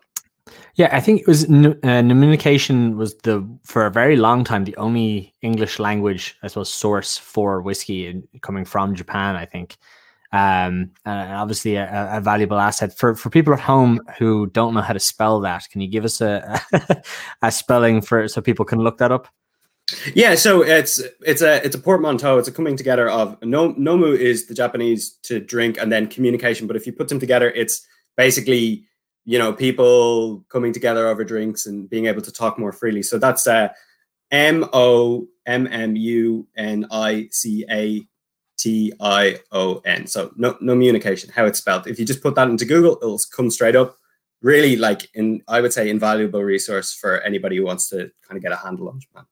[0.76, 4.78] yeah, I think it was uh, Nommunication was the for a very long time the
[4.78, 9.36] only English language, I suppose, source for whiskey coming from Japan.
[9.36, 9.78] I think.
[10.34, 14.82] Um, and obviously a, a, valuable asset for, for people at home who don't know
[14.82, 15.64] how to spell that.
[15.72, 16.62] Can you give us a,
[17.42, 19.30] a spelling for so people can look that up?
[20.14, 22.38] Yeah, so it's it's a it's a portmanteau.
[22.38, 26.68] It's a coming together of no, nomu is the Japanese to drink and then communication.
[26.68, 28.86] But if you put them together, it's basically
[29.24, 33.02] you know people coming together over drinks and being able to talk more freely.
[33.02, 33.70] So that's uh,
[34.30, 38.06] M O M M U N I C A
[38.58, 40.06] T I O N.
[40.06, 41.88] So no no communication, how it's spelled.
[41.88, 43.96] If you just put that into Google, it'll come straight up.
[44.42, 48.42] Really, like in I would say, invaluable resource for anybody who wants to kind of
[48.42, 49.24] get a handle on Japan.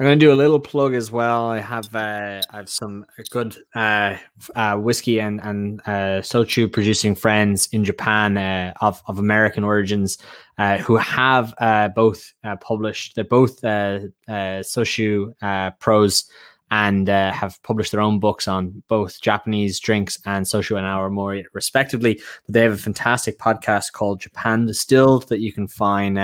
[0.00, 1.50] I'm going to do a little plug as well.
[1.50, 4.16] I have uh, I have some good uh,
[4.56, 10.16] uh, whiskey and and uh, shochu producing friends in Japan uh, of of American origins
[10.56, 11.54] uh, who have
[11.94, 12.32] both
[12.62, 13.14] published.
[13.14, 15.34] They're both shochu
[15.80, 16.30] pros
[16.70, 22.22] and have published their own books on both Japanese drinks and shochu and awamori respectively.
[22.46, 26.16] But they have a fantastic podcast called Japan Distilled that you can find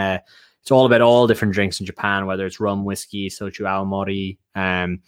[0.66, 5.00] it's all about all different drinks in Japan, whether it's rum, whiskey, soju, awamori, um,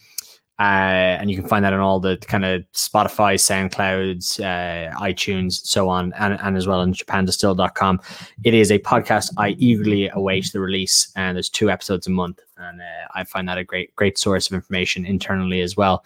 [0.57, 5.55] uh, and you can find that on all the kind of Spotify, SoundClouds, uh, iTunes,
[5.65, 7.99] so on, and, and as well on japandistill.com.
[8.45, 12.39] It is a podcast I eagerly await the release, and there's two episodes a month,
[12.55, 16.05] and uh, I find that a great, great source of information internally as well.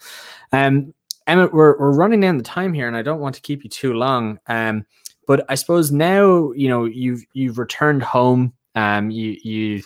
[0.50, 0.92] Um,
[1.28, 3.70] Emmet, we're, we're running down the time here, and I don't want to keep you
[3.70, 4.40] too long.
[4.48, 4.84] Um,
[5.28, 8.52] but I suppose now you know you've you've returned home.
[8.74, 9.82] Um, you you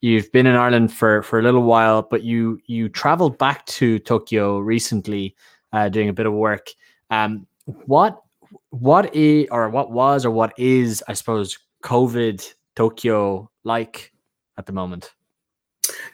[0.00, 3.98] you've been in Ireland for for a little while, but you you traveled back to
[3.98, 5.34] Tokyo recently,
[5.72, 6.68] uh, doing a bit of work.
[7.10, 7.46] Um,
[7.86, 8.20] what
[8.70, 14.12] what is or what was or what is I suppose COVID Tokyo like
[14.58, 15.12] at the moment?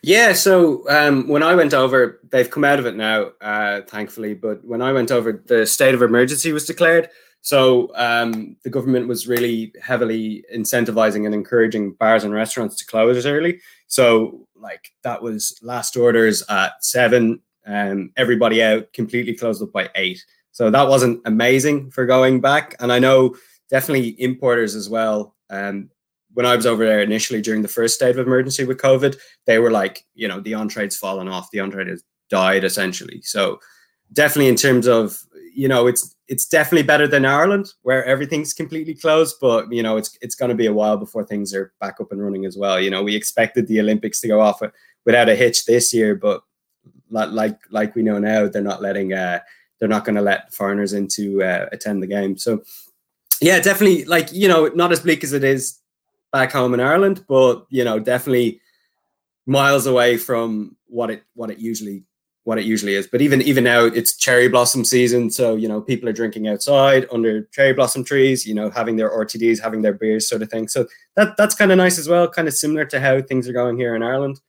[0.02, 4.34] Yeah, so um, when I went over, they've come out of it now, uh, thankfully.
[4.34, 7.08] But when I went over, the state of emergency was declared.
[7.42, 13.26] So um, the government was really heavily incentivizing and encouraging bars and restaurants to close
[13.26, 13.60] early.
[13.88, 19.90] So like that was last orders at seven, um, everybody out, completely closed up by
[19.96, 20.24] eight.
[20.52, 22.76] So that wasn't amazing for going back.
[22.78, 23.34] And I know
[23.70, 25.34] definitely importers as well.
[25.50, 25.90] Um,
[26.34, 29.58] when I was over there initially during the first state of emergency with COVID, they
[29.58, 33.20] were like, you know, the on trade's fallen off, the on trade has died essentially.
[33.22, 33.58] So
[34.12, 35.22] definitely in terms of,
[35.54, 39.96] you know, it's it's definitely better than Ireland where everything's completely closed, but you know,
[39.96, 42.56] it's it's going to be a while before things are back up and running as
[42.56, 42.80] well.
[42.80, 44.62] You know, we expected the Olympics to go off
[45.04, 46.42] without a hitch this year, but
[47.10, 49.40] like like we know now, they're not letting uh,
[49.78, 52.38] they're not going to let foreigners in to uh, attend the game.
[52.38, 52.62] So
[53.40, 55.78] yeah, definitely like you know, not as bleak as it is
[56.32, 58.60] back home in Ireland, but you know, definitely
[59.44, 62.04] miles away from what it what it usually
[62.44, 63.06] what it usually is.
[63.06, 67.06] But even even now, it's cherry blossom season, so you know people are drinking outside
[67.12, 68.46] under cherry blossom trees.
[68.46, 70.68] You know, having their RTDs, having their beers, sort of thing.
[70.68, 70.86] So
[71.16, 72.28] that that's kind of nice as well.
[72.28, 74.40] Kind of similar to how things are going here in Ireland.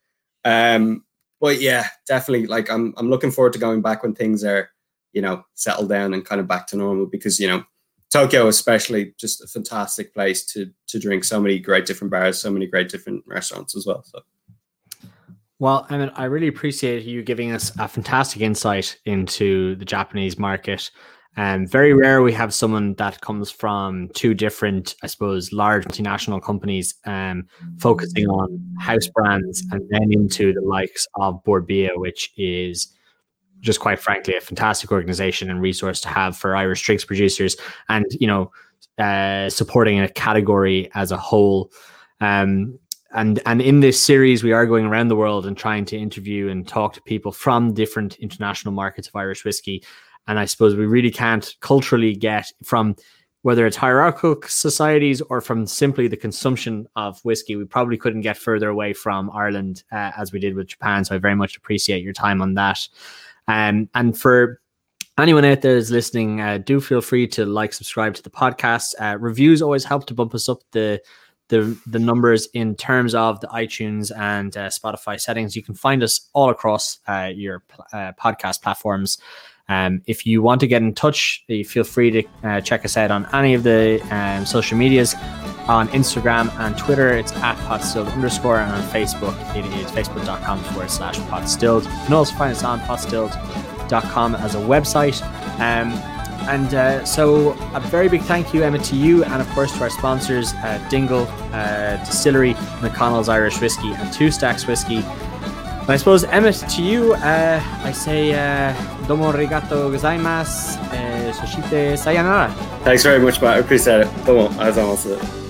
[0.43, 1.03] Um,
[1.39, 2.47] but yeah, definitely.
[2.47, 4.69] Like I'm I'm looking forward to going back when things are
[5.13, 7.63] you know settled down and kind of back to normal because you know
[8.11, 11.23] Tokyo, especially, just a fantastic place to to drink.
[11.23, 14.03] So many great different bars, so many great different restaurants as well.
[14.03, 14.19] So.
[15.59, 20.37] Well, I mean, I really appreciate you giving us a fantastic insight into the Japanese
[20.37, 20.91] market.
[21.35, 25.85] And um, very rare we have someone that comes from two different, I suppose, large
[25.85, 27.47] multinational companies, um,
[27.79, 32.93] focusing on house brands and then into the likes of Bord Bia, which is
[33.61, 37.55] just quite frankly a fantastic organization and resource to have for Irish drinks producers
[37.89, 38.51] and you know
[38.99, 41.71] uh, supporting a category as a whole.
[42.19, 42.77] Um,
[43.13, 46.49] and and in this series, we are going around the world and trying to interview
[46.49, 49.83] and talk to people from different international markets of Irish whiskey.
[50.27, 52.95] And I suppose we really can't culturally get from
[53.43, 58.37] whether it's hierarchical societies or from simply the consumption of whiskey, we probably couldn't get
[58.37, 61.03] further away from Ireland uh, as we did with Japan.
[61.03, 62.87] So I very much appreciate your time on that.
[63.49, 64.61] Um, and for
[65.17, 68.95] anyone out there is listening, uh, do feel free to like, subscribe to the podcast.
[68.97, 71.01] Uh, reviews always help to bump us up the
[71.49, 75.55] the the numbers in terms of the iTunes and uh, Spotify settings.
[75.55, 79.17] You can find us all across uh, your uh, podcast platforms.
[79.69, 83.11] Um, if you want to get in touch, feel free to uh, check us out
[83.11, 85.15] on any of the um, social medias.
[85.67, 90.91] On Instagram and Twitter, it's at potstilled underscore, and on Facebook, it is facebook.com forward
[90.91, 91.83] slash potstilled.
[91.83, 95.21] You can also find us on potstilled.com as a website.
[95.61, 95.93] Um,
[96.49, 99.81] and uh, so, a very big thank you, Emma, to you, and of course to
[99.81, 104.97] our sponsors, uh, Dingle uh, Distillery, McConnell's Irish Whiskey, and Two Stacks Whiskey.
[104.97, 108.73] And I suppose, Emmet, to you, uh, I say uh,
[109.07, 112.51] domo arigato gozaimasu, uh, sayonara.
[112.83, 113.55] Thanks very much, Matt.
[113.55, 114.25] I appreciate it.
[114.25, 115.42] Domo, arigatou the kangaroo.